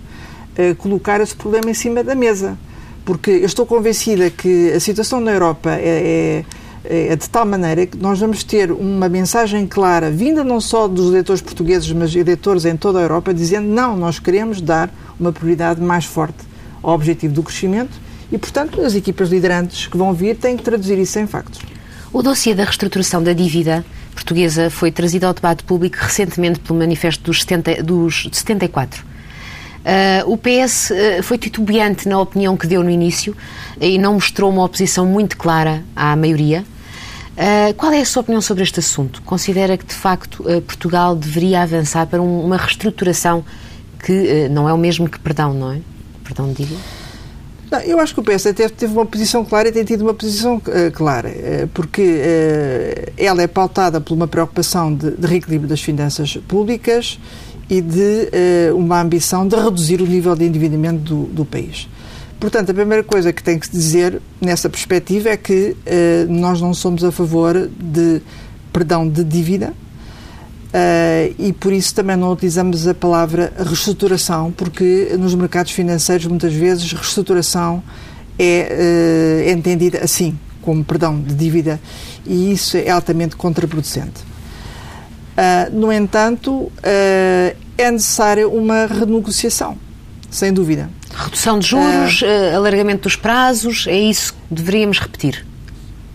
eh, 0.55 0.73
colocar 0.75 1.19
esse 1.19 1.35
problema 1.35 1.69
em 1.69 1.73
cima 1.73 2.03
da 2.03 2.15
mesa. 2.15 2.57
Porque 3.03 3.29
eu 3.29 3.45
estou 3.45 3.65
convencida 3.65 4.31
que 4.31 4.71
a 4.71 4.79
situação 4.79 5.19
na 5.19 5.31
Europa 5.31 5.71
é, 5.73 6.43
é, 6.83 7.07
é 7.09 7.15
de 7.15 7.29
tal 7.29 7.45
maneira 7.45 7.85
que 7.85 7.97
nós 7.97 8.19
vamos 8.19 8.43
ter 8.43 8.71
uma 8.71 9.07
mensagem 9.07 9.67
clara, 9.67 10.09
vinda 10.09 10.43
não 10.43 10.59
só 10.59 10.87
dos 10.87 11.09
eleitores 11.09 11.41
portugueses, 11.41 11.91
mas 11.91 12.15
eleitores 12.15 12.65
em 12.65 12.75
toda 12.75 12.97
a 12.97 13.01
Europa, 13.03 13.31
dizendo 13.31 13.67
não, 13.67 13.95
nós 13.95 14.17
queremos 14.17 14.59
dar 14.61 14.91
uma 15.19 15.31
prioridade 15.31 15.79
mais 15.79 16.05
forte 16.05 16.54
ao 16.85 16.93
objetivo 16.93 17.33
do 17.33 17.41
crescimento 17.41 17.99
e, 18.31 18.37
portanto, 18.37 18.81
as 18.81 18.95
equipas 18.95 19.29
liderantes 19.29 19.87
que 19.87 19.97
vão 19.97 20.13
vir 20.13 20.35
têm 20.35 20.55
que 20.55 20.63
traduzir 20.63 20.97
isso 20.99 21.17
em 21.17 21.25
factos. 21.25 21.59
O 22.13 22.21
dossiê 22.21 22.53
da 22.53 22.63
reestruturação 22.63 23.21
da 23.21 23.33
dívida 23.33 23.83
portuguesa 24.13 24.69
foi 24.69 24.91
trazido 24.91 25.25
ao 25.25 25.33
debate 25.33 25.63
público 25.63 25.97
recentemente 25.99 26.59
pelo 26.59 26.79
Manifesto 26.79 27.23
dos, 27.23 27.41
70, 27.41 27.83
dos 27.83 28.29
74. 28.31 29.03
Uh, 29.03 30.31
o 30.31 30.37
PS 30.37 30.91
uh, 30.91 31.23
foi 31.23 31.37
titubeante 31.37 32.07
na 32.07 32.19
opinião 32.19 32.55
que 32.55 32.65
deu 32.65 32.83
no 32.83 32.89
início 32.89 33.35
e 33.79 33.97
não 33.97 34.13
mostrou 34.13 34.49
uma 34.49 34.63
oposição 34.63 35.05
muito 35.05 35.37
clara 35.37 35.83
à 35.95 36.15
maioria. 36.15 36.63
Uh, 37.35 37.73
qual 37.75 37.91
é 37.91 37.99
a 37.99 38.05
sua 38.05 38.21
opinião 38.21 38.41
sobre 38.41 38.63
este 38.63 38.79
assunto? 38.79 39.21
Considera 39.23 39.77
que, 39.77 39.85
de 39.85 39.93
facto, 39.93 40.43
Portugal 40.65 41.15
deveria 41.15 41.61
avançar 41.63 42.07
para 42.07 42.21
um, 42.21 42.45
uma 42.45 42.57
reestruturação 42.57 43.43
que 44.03 44.47
não 44.49 44.69
é 44.69 44.73
o 44.73 44.77
mesmo 44.77 45.09
que 45.09 45.19
perdão, 45.19 45.53
não 45.53 45.71
é? 45.73 45.94
Perdão, 46.25 46.51
diga. 46.51 46.75
Não, 47.71 47.79
eu 47.79 47.99
acho 47.99 48.13
que 48.13 48.19
o 48.19 48.23
PS 48.23 48.43
teve, 48.43 48.69
teve 48.69 48.93
uma 48.93 49.05
posição 49.05 49.45
clara 49.45 49.69
e 49.69 49.71
tem 49.71 49.85
tido 49.85 50.01
uma 50.01 50.13
posição 50.13 50.61
clara, 50.93 51.31
porque 51.73 52.21
ela 53.17 53.41
é 53.41 53.47
pautada 53.47 53.99
por 53.99 54.13
uma 54.13 54.27
preocupação 54.27 54.93
de, 54.93 55.11
de 55.11 55.25
reequilíbrio 55.25 55.67
das 55.67 55.81
finanças 55.81 56.37
públicas 56.47 57.19
e 57.67 57.81
de 57.81 58.29
uma 58.75 59.01
ambição 59.01 59.47
de 59.47 59.55
reduzir 59.55 59.99
o 59.99 60.05
nível 60.05 60.35
de 60.35 60.45
endividamento 60.45 60.99
do, 60.99 61.23
do 61.23 61.45
país. 61.45 61.87
Portanto, 62.39 62.69
a 62.69 62.73
primeira 62.73 63.03
coisa 63.03 63.31
que 63.31 63.41
tem 63.41 63.57
que 63.57 63.65
se 63.65 63.71
dizer 63.71 64.21
nessa 64.41 64.69
perspectiva 64.69 65.29
é 65.29 65.37
que 65.37 65.75
uh, 65.75 66.31
nós 66.31 66.61
não 66.61 66.73
somos 66.73 67.03
a 67.03 67.11
favor 67.11 67.69
de 67.79 68.21
perdão 68.71 69.07
de 69.07 69.23
dívida 69.23 69.73
uh, 70.75 71.35
e 71.39 71.53
por 71.53 71.71
isso 71.71 71.95
também 71.95 72.17
não 72.17 72.31
utilizamos 72.31 72.87
a 72.87 72.93
palavra 72.93 73.53
reestruturação, 73.57 74.51
porque 74.51 75.15
nos 75.17 75.33
mercados 75.33 75.71
financeiros 75.71 76.25
muitas 76.27 76.53
vezes 76.53 76.91
reestruturação 76.91 77.81
é, 78.37 79.45
uh, 79.47 79.49
entendida 79.49 79.99
assim, 80.03 80.37
como 80.61 80.83
perdão 80.83 81.19
de 81.19 81.33
dívida, 81.33 81.79
e 82.25 82.51
isso 82.51 82.75
é 82.75 82.89
altamente 82.89 83.35
contraproducente. 83.35 84.23
no 85.71 85.91
entanto, 85.91 86.71
é 86.81 87.91
necessária 87.91 88.47
uma 88.47 88.87
renegociação, 88.87 89.77
sem 90.29 90.51
dúvida. 90.51 90.89
Redução 91.13 91.59
de 91.59 91.67
juros, 91.67 92.21
uh, 92.21 92.55
alargamento 92.55 93.03
dos 93.03 93.15
prazos, 93.15 93.85
é 93.87 93.97
isso 93.97 94.33
que 94.33 94.55
deveríamos 94.55 94.99
repetir? 94.99 95.45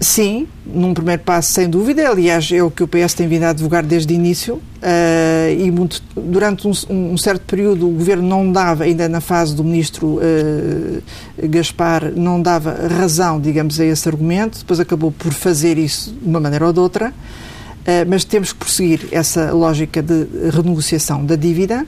Sim, 0.02 0.48
num 0.64 0.94
primeiro 0.94 1.20
passo, 1.20 1.52
sem 1.52 1.68
dúvida. 1.68 2.08
Aliás, 2.08 2.50
é 2.50 2.62
o 2.62 2.70
que 2.70 2.82
o 2.82 2.88
PS 2.88 3.12
tem 3.12 3.28
vindo 3.28 3.42
a 3.42 3.50
advogar 3.50 3.84
desde 3.84 4.14
o 4.14 4.16
início. 4.16 4.54
Uh, 4.54 5.60
e 5.60 5.70
muito, 5.70 6.02
durante 6.16 6.66
um, 6.66 6.72
um, 6.88 7.18
certo 7.18 7.42
período 7.42 7.86
o 7.86 7.92
governo 7.92 8.26
não 8.26 8.50
dava, 8.50 8.84
ainda 8.84 9.06
na 9.10 9.20
fase 9.20 9.54
do 9.54 9.62
ministro 9.62 10.16
uh, 10.16 11.02
Gaspar, 11.48 12.12
não 12.16 12.40
dava 12.40 12.88
razão, 12.88 13.38
digamos, 13.38 13.78
a 13.78 13.84
esse 13.84 14.08
argumento. 14.08 14.60
Depois 14.60 14.80
acabou 14.80 15.12
por 15.12 15.34
fazer 15.34 15.76
isso 15.76 16.12
de 16.12 16.26
uma 16.26 16.40
maneira 16.40 16.66
ou 16.66 16.72
de 16.72 16.80
outra. 16.80 17.10
Uh, 17.10 18.08
mas 18.08 18.24
temos 18.24 18.54
que 18.54 18.58
prosseguir 18.58 19.06
essa 19.12 19.52
lógica 19.52 20.02
de 20.02 20.26
renegociação 20.50 21.26
da 21.26 21.36
dívida. 21.36 21.86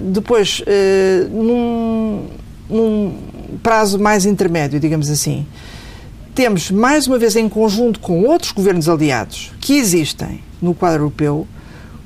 Depois, 0.00 0.62
num, 1.32 2.28
num, 2.70 3.18
prazo 3.60 3.98
mais 3.98 4.24
intermédio, 4.24 4.78
digamos 4.78 5.10
assim, 5.10 5.44
temos, 6.34 6.70
mais 6.70 7.06
uma 7.06 7.18
vez, 7.18 7.36
em 7.36 7.48
conjunto 7.48 8.00
com 8.00 8.22
outros 8.24 8.52
governos 8.52 8.88
aliados 8.88 9.52
que 9.60 9.74
existem 9.74 10.40
no 10.60 10.74
quadro 10.74 11.02
europeu, 11.02 11.46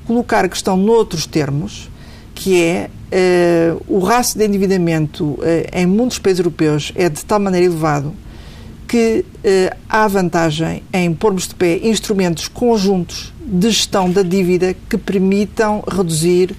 colocar 0.07 0.45
a 0.45 0.49
questão 0.49 0.77
noutros 0.77 1.27
termos, 1.27 1.91
que 2.35 2.63
é 2.63 2.91
uh, 3.71 3.83
o 3.89 3.99
rácio 3.99 4.39
de 4.39 4.47
endividamento 4.47 5.25
uh, 5.25 5.41
em 5.73 5.87
muitos 5.87 6.19
países 6.19 6.41
europeus 6.41 6.93
é 6.95 7.09
de 7.09 7.25
tal 7.25 7.41
maneira 7.41 7.67
elevado 7.67 8.15
que 8.89 9.25
há 9.89 10.07
vantagem 10.07 10.81
em 10.93 11.13
pormos 11.13 11.49
de 11.49 11.57
pé 11.57 11.81
instrumentos 11.83 12.47
conjuntos 12.47 13.33
de 13.45 13.69
gestão 13.71 14.09
da 14.09 14.23
dívida 14.23 14.77
que 14.89 14.97
permitam 14.97 15.83
reduzir 15.89 16.55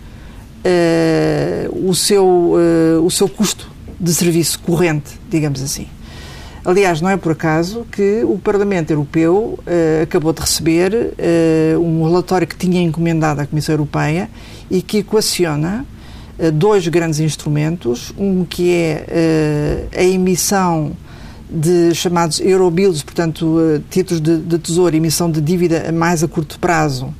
uh, 0.68 1.90
o, 1.90 1.94
seu, 1.94 2.26
uh, 2.26 3.06
o 3.06 3.12
seu 3.12 3.28
custo 3.28 3.70
de 4.00 4.14
serviço 4.14 4.60
corrente, 4.60 5.12
digamos 5.30 5.62
assim. 5.62 5.88
Aliás, 6.68 7.00
não 7.00 7.10
é 7.10 7.16
por 7.16 7.32
acaso 7.32 7.88
que 7.90 8.26
o 8.26 8.38
Parlamento 8.38 8.92
Europeu 8.92 9.58
uh, 9.58 10.04
acabou 10.04 10.34
de 10.34 10.42
receber 10.42 10.94
uh, 10.94 11.80
um 11.80 12.04
relatório 12.04 12.46
que 12.46 12.58
tinha 12.58 12.82
encomendado 12.82 13.40
à 13.40 13.46
Comissão 13.46 13.72
Europeia 13.72 14.30
e 14.70 14.82
que 14.82 14.98
equaciona 14.98 15.86
uh, 16.38 16.52
dois 16.52 16.86
grandes 16.90 17.22
instrumentos, 17.22 18.12
um 18.18 18.44
que 18.44 18.70
é 18.74 19.88
a 19.96 20.04
emissão 20.04 20.92
de 21.50 21.96
chamados 21.96 22.42
Eurobills, 22.42 23.02
portanto, 23.02 23.82
títulos 23.90 24.20
de, 24.20 24.38
de 24.38 24.60
tesouro, 24.60 24.94
emissão 24.94 25.32
de 25.32 25.40
dívida 25.40 25.90
mais 25.94 26.22
a 26.22 26.28
curto 26.28 26.60
prazo, 26.60 27.14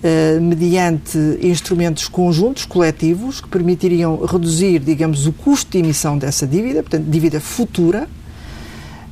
Uh, 0.00 0.40
mediante 0.40 1.18
instrumentos 1.42 2.08
conjuntos, 2.08 2.64
coletivos, 2.64 3.38
que 3.38 3.48
permitiriam 3.48 4.24
reduzir, 4.24 4.78
digamos, 4.78 5.26
o 5.26 5.32
custo 5.34 5.72
de 5.72 5.78
emissão 5.80 6.16
dessa 6.16 6.46
dívida, 6.46 6.82
portanto, 6.82 7.04
dívida 7.04 7.38
futura, 7.38 8.08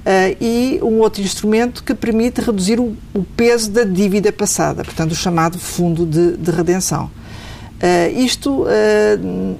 uh, 0.05 0.37
e 0.41 0.79
um 0.83 0.99
outro 0.99 1.23
instrumento 1.23 1.83
que 1.83 1.95
permite 1.95 2.41
reduzir 2.41 2.81
o, 2.81 2.97
o, 3.15 3.23
peso 3.23 3.71
da 3.71 3.85
dívida 3.85 4.33
passada, 4.33 4.85
portanto, 4.85 5.13
o 5.13 5.15
chamado 5.15 5.59
fundo 5.59 6.07
de, 6.07 6.37
de 6.37 6.51
redenção. 6.51 7.11
Uh, 7.79 8.19
isto 8.19 8.67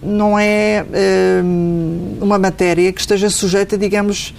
não 0.03 0.37
é 0.37 0.85
uma 2.21 2.37
matéria 2.37 2.93
que 2.93 3.01
esteja 3.01 3.31
sujeita, 3.31 3.79
digamos, 3.79 4.35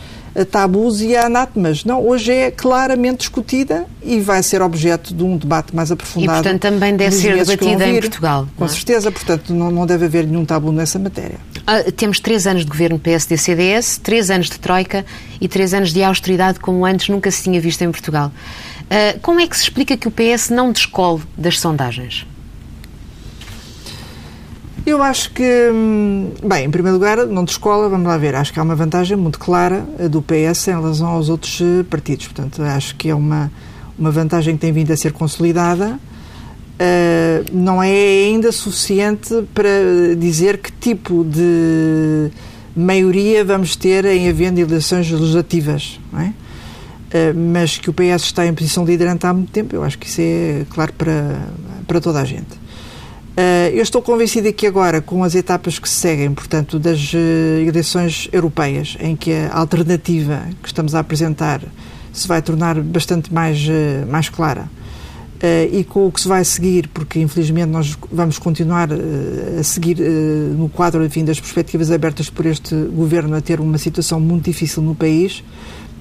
tabus 0.51 1.01
e 1.01 1.15
a 1.15 1.25
anátemas. 1.25 1.83
Não, 1.83 2.05
hoje 2.05 2.31
é 2.31 2.51
claramente 2.51 3.19
discutida 3.19 3.85
e 4.03 4.19
vai 4.19 4.41
ser 4.43 4.61
objeto 4.61 5.13
de 5.13 5.23
um 5.23 5.37
debate 5.37 5.75
mais 5.75 5.91
aprofundado. 5.91 6.39
E, 6.39 6.43
portanto, 6.43 6.61
também 6.61 6.95
deve 6.95 7.15
ser 7.15 7.37
debatida 7.37 7.87
em 7.87 7.99
Portugal. 7.99 8.47
Com 8.55 8.65
é? 8.65 8.67
certeza, 8.67 9.11
portanto, 9.11 9.53
não, 9.53 9.71
não 9.71 9.85
deve 9.85 10.05
haver 10.05 10.25
nenhum 10.25 10.45
tabu 10.45 10.71
nessa 10.71 10.99
matéria. 10.99 11.37
Ah, 11.65 11.83
temos 11.91 12.19
três 12.19 12.47
anos 12.47 12.63
de 12.63 12.69
governo 12.69 12.99
PSD-CDS, 12.99 13.99
três 13.99 14.29
anos 14.29 14.49
de 14.49 14.59
Troika 14.59 15.05
e 15.39 15.47
três 15.47 15.73
anos 15.73 15.93
de 15.93 16.03
austeridade 16.03 16.59
como 16.59 16.85
antes 16.85 17.09
nunca 17.09 17.29
se 17.31 17.43
tinha 17.43 17.59
visto 17.59 17.81
em 17.81 17.91
Portugal. 17.91 18.31
Ah, 18.89 19.17
como 19.21 19.39
é 19.39 19.47
que 19.47 19.55
se 19.55 19.63
explica 19.63 19.95
que 19.95 20.07
o 20.07 20.11
PS 20.11 20.49
não 20.49 20.71
descole 20.71 21.21
das 21.37 21.59
sondagens? 21.59 22.25
Eu 24.89 25.04
acho 25.04 25.30
que, 25.34 25.69
hum, 25.71 26.32
bem, 26.43 26.65
em 26.65 26.71
primeiro 26.71 26.97
lugar, 26.97 27.23
não 27.28 27.45
de 27.45 27.52
escola, 27.52 27.88
vamos 27.88 28.08
lá 28.08 28.17
ver, 28.17 28.34
acho 28.34 28.52
que 28.52 28.60
há 28.60 28.63
uma 28.63 28.73
vantagem 28.73 29.15
muito 29.15 29.38
clara 29.38 29.86
do 30.10 30.19
PS 30.19 30.67
em 30.67 30.71
relação 30.71 31.10
aos 31.10 31.30
outros 31.30 31.62
eh, 31.62 31.84
partidos. 31.84 32.25
Portanto, 32.25 32.63
acho 32.63 32.95
que 32.95 33.08
é 33.08 33.13
uma, 33.13 33.52
uma 33.99 34.10
vantagem 34.10 34.56
que 34.56 34.62
tem 34.62 34.73
vindo 34.73 34.91
a 34.91 34.97
ser 34.97 35.13
consolidada. 35.13 35.99
Uh, 36.82 37.45
não 37.54 37.84
é 37.84 37.91
ainda 37.91 38.52
suficiente 38.52 39.43
para 39.54 39.69
dizer 40.17 40.58
que 40.58 40.71
tipo 40.71 41.23
de 41.23 42.32
maioria 42.75 43.45
vamos 43.45 43.75
ter 43.75 44.06
em 44.06 44.28
havendo 44.28 44.60
eleições 44.60 45.12
legislativas, 45.12 45.99
é? 46.17 46.23
Uh, 46.23 47.38
mas 47.38 47.78
que 47.78 47.91
o 47.91 47.93
PS 47.93 48.23
está 48.23 48.47
em 48.47 48.56
posição 48.56 48.86
liderante 48.86 49.28
há 49.28 49.34
muito 49.34 49.52
tempo, 49.52 49.75
eu 49.75 49.84
acho 49.84 49.99
que 49.99 50.08
isso 50.08 50.21
é 50.21 50.65
claro 50.69 50.93
para, 50.93 51.47
para 51.86 52.02
toda 52.02 52.21
a 52.21 52.25
gente. 52.25 52.68
Uh, 53.39 53.71
eu 53.73 53.82
estou 53.82 54.02
convencida 54.02 54.52
que 54.52 54.67
agora, 54.67 54.99
com 54.99 55.23
as 55.23 55.34
etapas 55.34 55.80
que 55.80 55.88
se 55.88 55.95
seguem, 55.95 56.34
portanto, 56.34 56.78
das 56.78 57.13
uh, 57.13 57.17
eleições 57.65 58.28
europeias, 58.34 58.97
em 58.99 59.15
que 59.15 59.32
a 59.32 59.58
alternativa 59.58 60.43
que 60.62 60.67
estamos 60.67 60.93
a 60.93 60.99
apresentar 60.99 61.62
se 62.12 62.28
vai 62.28 62.41
tornar 62.41 62.82
bastante 62.82 63.34
mais, 63.34 63.65
uh, 63.65 64.06
mais 64.12 64.28
clara, 64.28 64.69
e 65.71 65.86
com 65.86 66.06
o 66.06 66.12
que 66.12 66.19
se 66.19 66.28
vai 66.28 66.43
seguir, 66.43 66.89
porque 66.89 67.17
infelizmente 67.17 67.69
nós 67.69 67.97
vamos 68.12 68.38
continuar 68.38 68.89
a 68.91 69.63
seguir 69.63 69.95
no 69.97 70.67
quadro 70.67 71.06
enfim, 71.06 71.23
das 71.23 71.39
perspectivas 71.39 71.89
abertas 71.91 72.30
por 72.30 72.45
este 72.45 72.75
governo 72.75 73.38
a 73.38 73.39
ter 73.39 73.62
uma 73.62 73.78
situação 73.78 74.19
muito 74.19 74.43
difícil 74.43 74.84
no 74.84 74.93
país, 74.93 75.41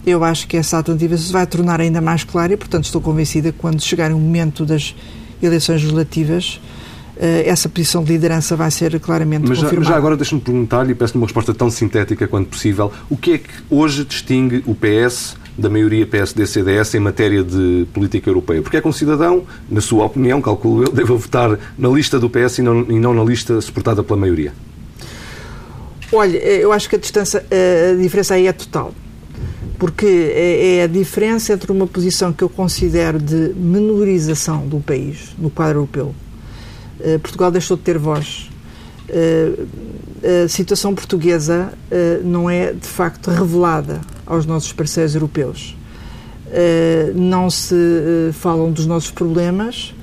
eu 0.05 0.25
acho 0.25 0.49
que 0.49 0.57
essa 0.57 0.79
alternativa 0.79 1.17
se 1.17 1.33
vai 1.33 1.47
tornar 1.47 1.81
ainda 1.81 2.01
mais 2.01 2.25
clara 2.25 2.53
e, 2.53 2.57
portanto, 2.57 2.87
estou 2.87 3.01
convencida 3.01 3.53
que 3.53 3.59
quando 3.59 3.81
chegar 3.81 4.11
o 4.11 4.19
momento 4.19 4.67
das 4.67 4.93
eleições 5.41 5.83
legislativas, 5.83 6.61
eh, 6.61 6.78
essa 7.19 7.69
posição 7.69 8.05
de 8.05 8.13
liderança 8.13 8.55
vai 8.55 8.71
ser 8.71 8.99
claramente 9.01 9.49
Mas 9.49 9.59
confirmada. 9.59 9.85
Já, 9.85 9.93
já 9.93 9.97
agora 9.97 10.17
deixe-me 10.17 10.41
perguntar-lhe, 10.41 10.93
e 10.93 10.95
peço-lhe 10.95 11.19
uma 11.19 11.27
resposta 11.27 11.53
tão 11.53 11.71
sintética 11.71 12.29
quanto 12.29 12.49
possível, 12.49 12.93
o 13.11 13.17
que 13.17 13.33
é 13.33 13.39
que 13.39 13.49
hoje 13.69 14.05
distingue 14.05 14.63
o 14.67 14.75
PS 14.75 15.37
da 15.59 15.69
maioria 15.69 16.07
PSD-CDS 16.07 16.95
em 16.95 17.01
matéria 17.01 17.43
de 17.43 17.87
política 17.93 18.31
europeia? 18.31 18.63
Porque 18.63 18.77
é 18.77 18.81
que 18.81 18.87
um 18.87 18.93
cidadão, 18.93 19.45
na 19.69 19.81
sua 19.81 20.05
opinião, 20.05 20.41
calculo 20.41 20.85
eu, 20.85 20.93
deve 20.93 21.13
votar 21.13 21.59
na 21.77 21.89
lista 21.89 22.19
do 22.19 22.31
PS 22.31 22.59
e 22.59 22.63
não, 22.63 22.83
e 22.89 22.99
não 22.99 23.13
na 23.13 23.25
lista 23.25 23.61
suportada 23.61 24.05
pela 24.05 24.19
maioria? 24.19 24.53
Olha, 26.13 26.39
eh, 26.39 26.63
eu 26.63 26.73
acho 26.73 26.89
que 26.89 26.95
a, 26.95 26.99
distância, 26.99 27.45
eh, 27.51 27.93
a 27.93 28.01
diferença 28.01 28.35
aí 28.35 28.47
é 28.47 28.53
total. 28.53 28.95
Porque 29.79 30.07
é, 30.07 30.77
é 30.77 30.83
a 30.85 30.87
diferença 30.87 31.53
entre 31.53 31.71
uma 31.71 31.87
posição 31.87 32.33
que 32.33 32.43
eu 32.43 32.49
considero 32.49 33.19
de 33.19 33.53
menorização 33.55 34.67
do 34.67 34.81
país 34.81 35.35
no 35.39 35.51
quadro 35.51 35.81
europeu 35.81 36.15
eh, 37.01 37.19
Portugal 37.19 37.51
deixou 37.51 37.77
de 37.77 37.83
ter 37.83 37.99
voz. 37.99 38.51
Uh, 39.09 39.67
a 40.45 40.49
situação 40.49 40.95
portuguesa 40.95 41.73
não 42.25 42.51
é 42.51 42.73
de 42.73 42.87
facto 42.87 43.31
revelada 43.31 44.01
aos 44.27 44.45
nossos 44.45 44.73
parceiros 44.73 45.15
europeus. 45.15 45.77
não 47.15 47.49
se 47.49 47.75
falam 48.33 48.73
dos 48.73 48.85
nossos 48.85 49.13
problemas 49.13 49.95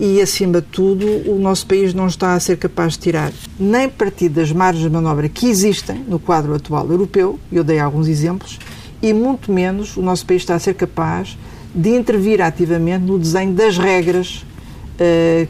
e, 0.00 0.22
acima 0.22 0.60
de 0.60 0.68
tudo, 0.68 1.04
o 1.28 1.36
nosso 1.38 1.66
país 1.66 1.92
não 1.92 2.06
está 2.06 2.34
a 2.34 2.40
ser 2.40 2.56
capaz 2.56 2.92
de 2.92 3.00
tirar 3.00 3.32
nem 3.58 3.88
partido 3.88 4.36
das 4.36 4.52
margens 4.52 4.84
de 4.84 4.90
manobra 4.90 5.28
que 5.28 5.48
existem 5.48 6.04
no 6.06 6.20
quadro 6.20 6.54
atual 6.54 6.88
europeu, 6.88 7.38
eu 7.52 7.64
dei 7.64 7.80
alguns 7.80 8.06
exemplos, 8.06 8.58
e 9.02 9.12
muito 9.12 9.52
menos 9.52 9.96
o 9.96 10.02
nosso 10.02 10.24
país 10.24 10.42
está 10.42 10.54
a 10.54 10.58
ser 10.58 10.74
capaz 10.74 11.36
de 11.74 11.90
intervir 11.90 12.40
ativamente 12.40 13.04
no 13.04 13.18
desenho 13.18 13.52
das 13.52 13.76
regras 13.76 14.44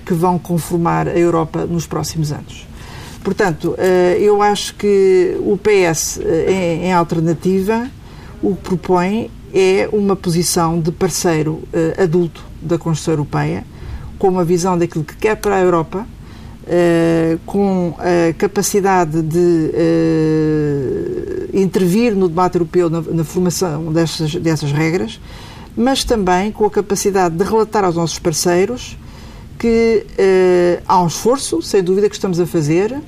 que 0.05 0.13
vão 0.13 0.39
conformar 0.39 1.09
a 1.09 1.17
Europa 1.17 1.67
nos 1.67 1.87
próximos 1.87 2.33
anos. 2.33 2.67
Portanto, 3.27 3.71
uh, 3.71 3.77
eu 4.21 4.41
acho 4.41 4.73
que 4.77 5.37
o 5.41 5.59
PS, 5.59 6.19
uh, 6.19 6.23
em, 6.49 6.93
alternativa, 6.93 7.91
o 8.41 8.55
que 8.55 8.63
propõe 8.63 9.33
é 9.53 9.89
uma 9.93 10.15
posição 10.15 10.79
de 10.79 10.93
parceiro 10.93 11.65
adulto 12.01 12.45
da 12.63 12.79
Constituição 12.79 13.15
Europeia, 13.15 13.65
com 14.17 14.29
uma 14.29 14.45
visão 14.45 14.79
daquilo 14.79 15.03
que 15.03 15.17
quer 15.17 15.35
para 15.37 15.57
a 15.57 15.61
Europa, 15.61 16.07
com 17.47 17.95
a 17.99 18.33
capacidade 18.35 19.23
de 19.23 19.71
intervir 21.55 22.15
no 22.15 22.29
debate 22.29 22.57
europeu 22.57 22.91
na 22.91 23.25
formação 23.25 23.93
dessas, 23.93 24.35
dessas 24.35 24.73
regras, 24.73 25.19
mas 25.77 26.05
também 26.05 26.53
com 26.53 26.67
a 26.67 26.71
capacidade 26.71 27.35
de 27.35 27.45
relatar 27.45 27.85
aos 27.85 27.97
nossos 27.97 28.19
parceiros 28.19 28.97
que 29.59 30.07
uh, 30.19 30.83
há 30.87 31.03
um 31.03 31.07
esforço, 31.07 31.63
sem 31.63 31.83
dúvida, 31.83 32.09
que 32.09 32.15
estamos 32.15 32.39
a 32.39 32.47
fazer, 32.47 33.01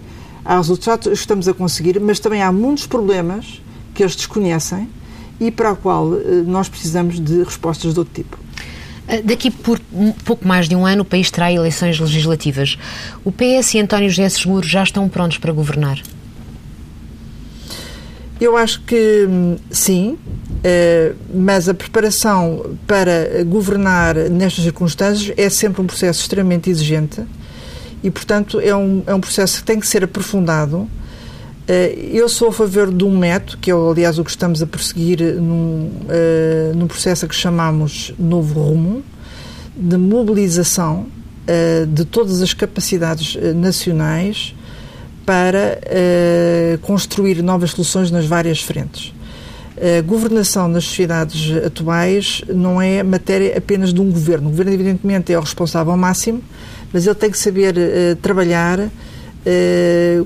há 0.45 0.57
resultados 0.57 1.07
que 1.07 1.15
estamos 1.15 1.49
a 1.49 1.55
conseguir, 1.55 2.01
mas 2.01 2.19
também 2.19 2.43
há 2.43 2.51
muitos 2.51 2.87
problemas 2.87 3.61
que 3.95 4.03
eles 4.03 4.17
desconhecem 4.17 4.89
e 5.41 5.51
para 5.51 5.73
o 5.73 5.77
qual 5.77 6.07
uh, 6.07 6.45
nós 6.47 6.69
precisamos 6.69 7.21
de 7.21 7.43
respostas 7.43 7.93
de 7.93 7.99
outro 7.99 8.15
tipo. 8.15 8.39
Eh, 9.09 9.23
daqui 9.23 9.51
por 9.51 9.81
pouco 10.25 10.47
mais 10.47 10.69
de 10.69 10.77
um 10.77 10.85
ano 10.85 11.03
o 11.03 11.05
país 11.05 11.31
terá 11.31 11.51
eleições 11.51 11.99
legislativas. 11.99 12.77
O 13.25 13.33
PS 13.33 13.75
e 13.75 13.81
António 13.81 14.11
José 14.11 14.29
Seguro 14.29 14.67
já 14.67 14.83
estão 14.83 15.09
prontos 15.09 15.39
para 15.39 15.53
governar? 15.53 16.01
Eu 18.41 18.57
acho 18.57 18.83
que 18.83 19.27
hum, 19.29 19.57
sim, 19.71 20.17
eh, 20.63 21.13
mas 21.33 21.69
a 21.69 21.75
preparação 21.75 22.77
para 22.87 23.45
governar 23.45 24.15
nestas 24.15 24.65
circunstâncias 24.65 25.33
é 25.37 25.49
sempre 25.49 25.83
um 25.83 25.87
processo 25.87 26.21
extremamente 26.21 26.71
exigente 26.71 27.23
e, 28.03 28.11
portanto, 28.11 28.61
é 28.61 28.75
um, 28.75 29.03
é 29.07 29.15
um 29.15 29.21
processo 29.21 29.59
que 29.59 29.65
tem 29.65 29.81
que 29.81 29.87
ser 29.87 30.05
aprofundado. 30.05 30.89
Eh, 31.67 32.11
eu 32.13 32.29
sou 32.29 32.49
a 32.49 32.53
favor 32.53 32.93
de 32.93 33.05
um 33.05 33.19
método, 33.19 33.59
que 33.59 33.73
é, 33.73 33.75
aliás, 33.75 34.21
o 34.21 34.25
que 34.25 34.31
estamos 34.31 34.63
a 34.63 34.67
prosseguir 34.67 35.21
num, 35.35 35.91
eh, 36.09 36.73
num 36.77 36.87
processo 36.87 37.27
que 37.27 37.35
chamamos 37.35 38.15
Novo 38.19 38.61
Rumo, 38.61 39.03
de 39.77 39.97
mobilização 39.97 41.07
de 41.89 42.05
todas 42.05 42.43
as 42.43 42.53
capacidades 42.53 43.39
nacionais 43.55 44.55
para 45.29 45.79
uh, 45.79 46.79
construir 46.79 47.43
novas 47.43 47.73
soluções 47.73 48.11
nas 48.11 48.25
várias 48.25 48.63
frentes. 48.63 49.13
A 49.77 50.01
governação 50.01 50.69
nas 50.69 50.85
sociedades 50.85 51.55
atuais 51.67 52.41
não 52.49 52.81
é 52.81 53.03
matéria 53.03 53.59
apenas 53.59 53.93
de 53.93 54.01
um 54.01 54.11
governo. 54.11 54.47
O 54.47 54.51
governo, 54.51 54.73
evidentemente, 54.73 55.31
é 55.31 55.37
o 55.37 55.43
responsável 55.43 55.95
máximo, 55.99 56.43
mas 56.91 57.07
ele 57.07 57.15
tem 57.15 57.31
que 57.31 57.39
saber 57.39 57.75
uh, 57.77 58.17
trabalhar 58.23 58.81
uh, 58.81 58.91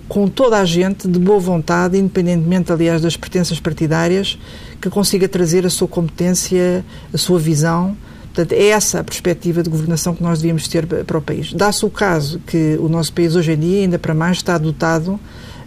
com 0.09 0.29
toda 0.29 0.59
a 0.59 0.65
gente 0.65 1.09
de 1.09 1.19
boa 1.19 1.41
vontade, 1.41 1.99
independentemente, 1.99 2.71
aliás, 2.71 3.03
das 3.03 3.17
pertenças 3.17 3.59
partidárias, 3.59 4.39
que 4.81 4.89
consiga 4.89 5.29
trazer 5.29 5.67
a 5.67 5.71
sua 5.71 5.89
competência, 5.89 6.85
a 7.13 7.19
sua 7.19 7.41
visão 7.41 7.97
Portanto, 8.35 8.53
é 8.53 8.69
essa 8.69 9.01
a 9.01 9.05
perspectiva 9.05 9.63
de 9.63 9.69
governação 9.69 10.15
que 10.15 10.23
nós 10.23 10.39
devíamos 10.39 10.67
ter 10.67 10.87
para 10.87 11.19
o 11.19 11.21
país. 11.21 11.53
Dá-se 11.53 11.85
o 11.85 11.91
caso 11.91 12.41
que 12.47 12.79
o 12.81 12.89
nosso 12.89 13.13
país 13.13 13.37
hoje 13.37 13.53
em 13.53 13.59
dia, 13.59 13.83
ainda 13.83 13.99
para 13.99 14.15
mais, 14.15 14.39
está 14.39 14.57
dotado 14.57 15.21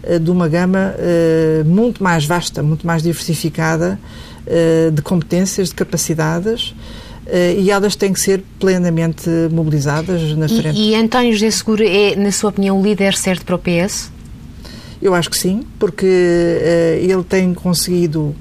uh, 0.04 0.20
de 0.20 0.32
uma 0.32 0.48
gama 0.48 0.96
uh, 0.98 1.64
muito 1.64 2.04
mais 2.04 2.26
vasta, 2.26 2.64
muito 2.64 2.86
mais 2.88 3.04
diversificada 3.04 4.00
uh, 4.48 4.92
de 4.92 5.02
competências, 5.04 5.70
de 5.70 5.76
capacidades. 5.76 6.74
e 7.58 7.70
elas 7.70 7.96
têm 7.96 8.12
que 8.14 8.20
ser 8.20 8.44
plenamente 8.60 9.30
mobilizadas 9.52 10.36
na 10.36 10.48
frente. 10.48 10.80
E, 10.80 10.92
e 10.92 10.96
António 10.96 11.34
José 11.34 11.52
Seguro 11.52 11.84
é, 11.84 12.16
na 12.16 12.32
sua 12.32 12.50
opinião, 12.50 12.80
o 12.80 12.84
líder 12.84 13.16
certo 13.16 13.46
para 13.46 13.56
o 13.56 13.60
PS? 13.60 14.12
Eu 15.00 15.14
acho 15.14 15.30
que 15.30 15.38
sim, 15.38 15.62
porque 15.78 16.06
ele 17.00 17.24
tem 17.24 17.54
conseguido 17.54 18.36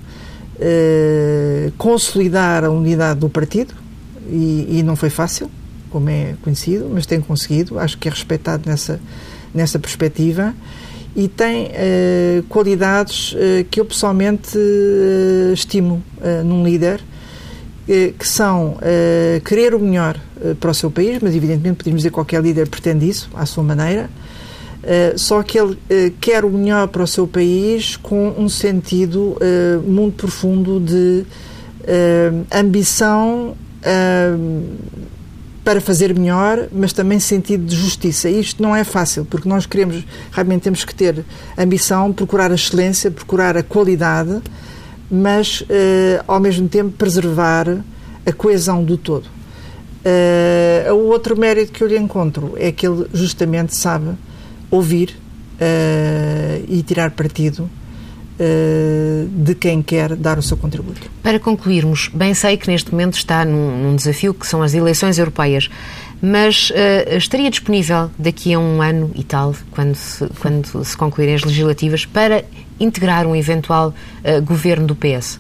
consolidar 1.77 2.65
a 2.65 2.71
unidade 2.71 3.21
do 3.21 3.29
partido, 3.29 3.75
e, 4.29 4.79
e, 4.79 4.83
não 4.83 4.97
foi 4.97 5.11
fácil, 5.11 5.51
como 5.91 6.11
é 6.11 6.35
conhecido, 6.43 6.91
mas 6.93 7.07
tem 7.07 7.21
conseguido, 7.21 7.79
acho 7.79 7.97
que 7.99 8.09
é 8.09 8.11
respeitado 8.11 8.69
nessa, 8.69 9.01
nessa 9.55 9.79
perspectiva. 9.79 10.55
E 11.17 11.29
tem 11.29 11.67
uh, 11.67 12.43
qualidades 12.49 13.33
uh, 13.33 13.65
que 13.71 13.81
eu 13.81 13.85
pessoalmente 13.85 14.59
uh, 14.59 15.53
estimo 15.53 16.03
num 16.45 16.65
líder, 16.65 17.01
que 18.19 18.27
são 18.27 18.79
querer 19.45 19.75
o 19.75 19.79
melhor 19.79 20.19
para 20.59 20.71
o 20.71 20.75
seu 20.75 20.91
país, 20.91 21.19
mas 21.21 21.35
evidentemente 21.35 21.77
podemos 21.77 21.99
dizer 21.99 22.09
que 22.09 22.15
qualquer 22.15 22.43
líder 22.43 22.67
pretende 22.67 23.07
isso, 23.07 23.29
à 23.35 23.45
sua 23.45 23.63
maneira, 23.63 24.09
só 25.17 25.43
que 25.43 25.59
ele 25.59 25.77
quer 26.19 26.47
o 26.47 26.51
melhor 26.51 26.89
para 26.89 27.03
o 27.03 27.07
seu 27.07 27.27
país 27.27 27.99
com 27.99 28.33
um 28.39 28.49
sentido 28.49 29.37
muito 29.87 30.17
profundo 30.17 30.81
de 30.81 31.27
ambição 32.51 33.55
para 35.65 35.81
fazer 35.81 36.15
melhor, 36.15 36.69
mas 36.71 36.93
também 36.93 37.19
sentido 37.19 37.65
de 37.65 37.75
justiça. 37.75 38.29
E 38.29 38.39
isto 38.39 38.63
não 38.63 38.77
é 38.77 38.85
fácil, 38.85 39.25
porque 39.25 39.49
nós 39.49 39.65
queremos, 39.65 40.05
realmente 40.31 40.63
temos 40.63 40.85
que 40.85 40.95
ter 40.95 41.25
ambição, 41.57 42.13
procurar 42.13 42.51
a 42.51 42.55
excelência, 42.55 43.11
procurar 43.11 43.57
a 43.57 43.63
qualidade, 43.63 44.43
mas 45.11 45.63
uh, 45.63 46.25
ao 46.27 46.39
mesmo 46.39 46.69
tempo 46.69 46.91
preservar 46.93 47.67
a 48.27 48.33
coesão 48.33 48.85
do 48.85 48.99
todo. 48.99 49.27
Uh, 50.05 50.93
o 50.93 51.07
outro 51.07 51.39
mérito 51.39 51.73
que 51.73 51.83
eu 51.83 51.89
lhe 51.89 51.97
encontro 51.97 52.53
é 52.57 52.71
que 52.71 52.87
ele 52.87 53.07
justamente 53.15 53.75
sabe 53.75 54.11
ouvir 54.71 55.17
uh, 55.55 56.65
e 56.69 56.83
tirar 56.83 57.13
partido 57.13 57.71
de 58.37 59.55
quem 59.55 59.81
quer 59.81 60.17
dar 60.17 60.39
o 60.39 60.43
seu 60.43 60.57
contributo. 60.57 61.09
Para 61.23 61.39
concluirmos, 61.39 62.11
bem 62.13 62.35
sei 62.35 62.57
que 62.57 62.69
neste 62.69 62.91
momento 62.91 63.15
está 63.15 63.45
num, 63.45 63.85
num 63.85 63.97
desafio 63.97 64.35
que 64.35 64.47
são 64.47 64.61
as 64.61 64.75
eleições 64.75 65.19
europeias, 65.19 65.71
mas 66.21 66.71
uh, 66.71 67.17
estaria 67.17 67.51
disponível 67.51 68.11
daqui 68.19 68.55
a 68.55 68.59
um 68.59 68.81
ano 68.81 69.11
e 69.15 69.23
tal, 69.23 69.55
quando 69.71 69.95
se, 69.95 70.27
quando 70.41 70.85
se 70.85 70.97
concluírem 70.97 71.35
as 71.35 71.45
legislativas, 71.45 72.07
para 72.07 72.45
integrar 72.81 73.27
um 73.27 73.37
eventual 73.37 73.95
uh, 74.25 74.43
governo 74.43 74.87
do 74.87 74.97
PS? 74.97 75.39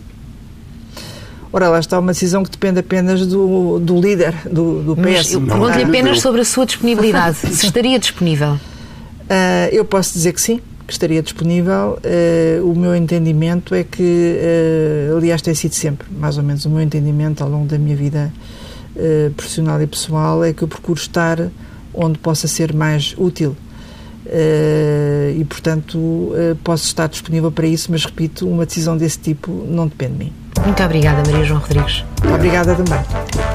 Ora, 1.52 1.68
lá 1.68 1.78
está 1.78 1.98
uma 1.98 2.12
decisão 2.12 2.42
que 2.42 2.50
depende 2.50 2.80
apenas 2.80 3.26
do, 3.26 3.78
do 3.78 4.00
líder 4.00 4.34
do, 4.50 4.82
do 4.82 4.96
PS. 4.96 5.30
Pergunto-lhe 5.36 5.84
apenas 5.84 6.20
sobre 6.20 6.40
a 6.40 6.44
sua 6.44 6.66
disponibilidade. 6.66 7.36
se 7.38 7.64
estaria 7.66 7.98
disponível? 7.98 8.52
Uh, 8.54 9.70
eu 9.72 9.84
posso 9.84 10.12
dizer 10.12 10.32
que 10.32 10.40
sim 10.40 10.60
que 10.86 10.92
estaria 10.92 11.22
disponível. 11.22 11.98
Uh, 12.04 12.70
o 12.70 12.78
meu 12.78 12.94
entendimento 12.94 13.74
é 13.74 13.84
que, 13.84 14.38
uh, 15.10 15.16
aliás, 15.16 15.40
tem 15.42 15.54
sido 15.54 15.74
sempre, 15.74 16.06
mais 16.10 16.36
ou 16.36 16.44
menos, 16.44 16.64
o 16.64 16.70
meu 16.70 16.82
entendimento 16.82 17.42
ao 17.42 17.48
longo 17.48 17.66
da 17.66 17.78
minha 17.78 17.96
vida 17.96 18.32
uh, 18.96 19.30
profissional 19.32 19.80
e 19.80 19.86
pessoal 19.86 20.44
é 20.44 20.52
que 20.52 20.62
eu 20.62 20.68
procuro 20.68 20.98
estar 20.98 21.48
onde 21.92 22.18
possa 22.18 22.48
ser 22.48 22.72
mais 22.74 23.14
útil. 23.16 23.56
e, 25.38 25.44
portanto, 25.44 26.32
posso 26.64 26.86
estar 26.86 27.06
disponível 27.06 27.52
para 27.52 27.66
isso, 27.66 27.92
mas, 27.92 28.04
repito, 28.04 28.48
uma 28.48 28.66
decisão 28.66 28.96
desse 28.96 29.18
tipo 29.18 29.52
não 29.68 29.86
depende 29.86 30.12
de 30.12 30.18
mim. 30.24 30.32
Muito 30.64 30.82
obrigada, 30.82 31.22
Maria 31.30 31.44
João 31.44 31.60
Rodrigues. 31.60 32.04
Obrigada 32.34 32.74
também. 32.74 33.53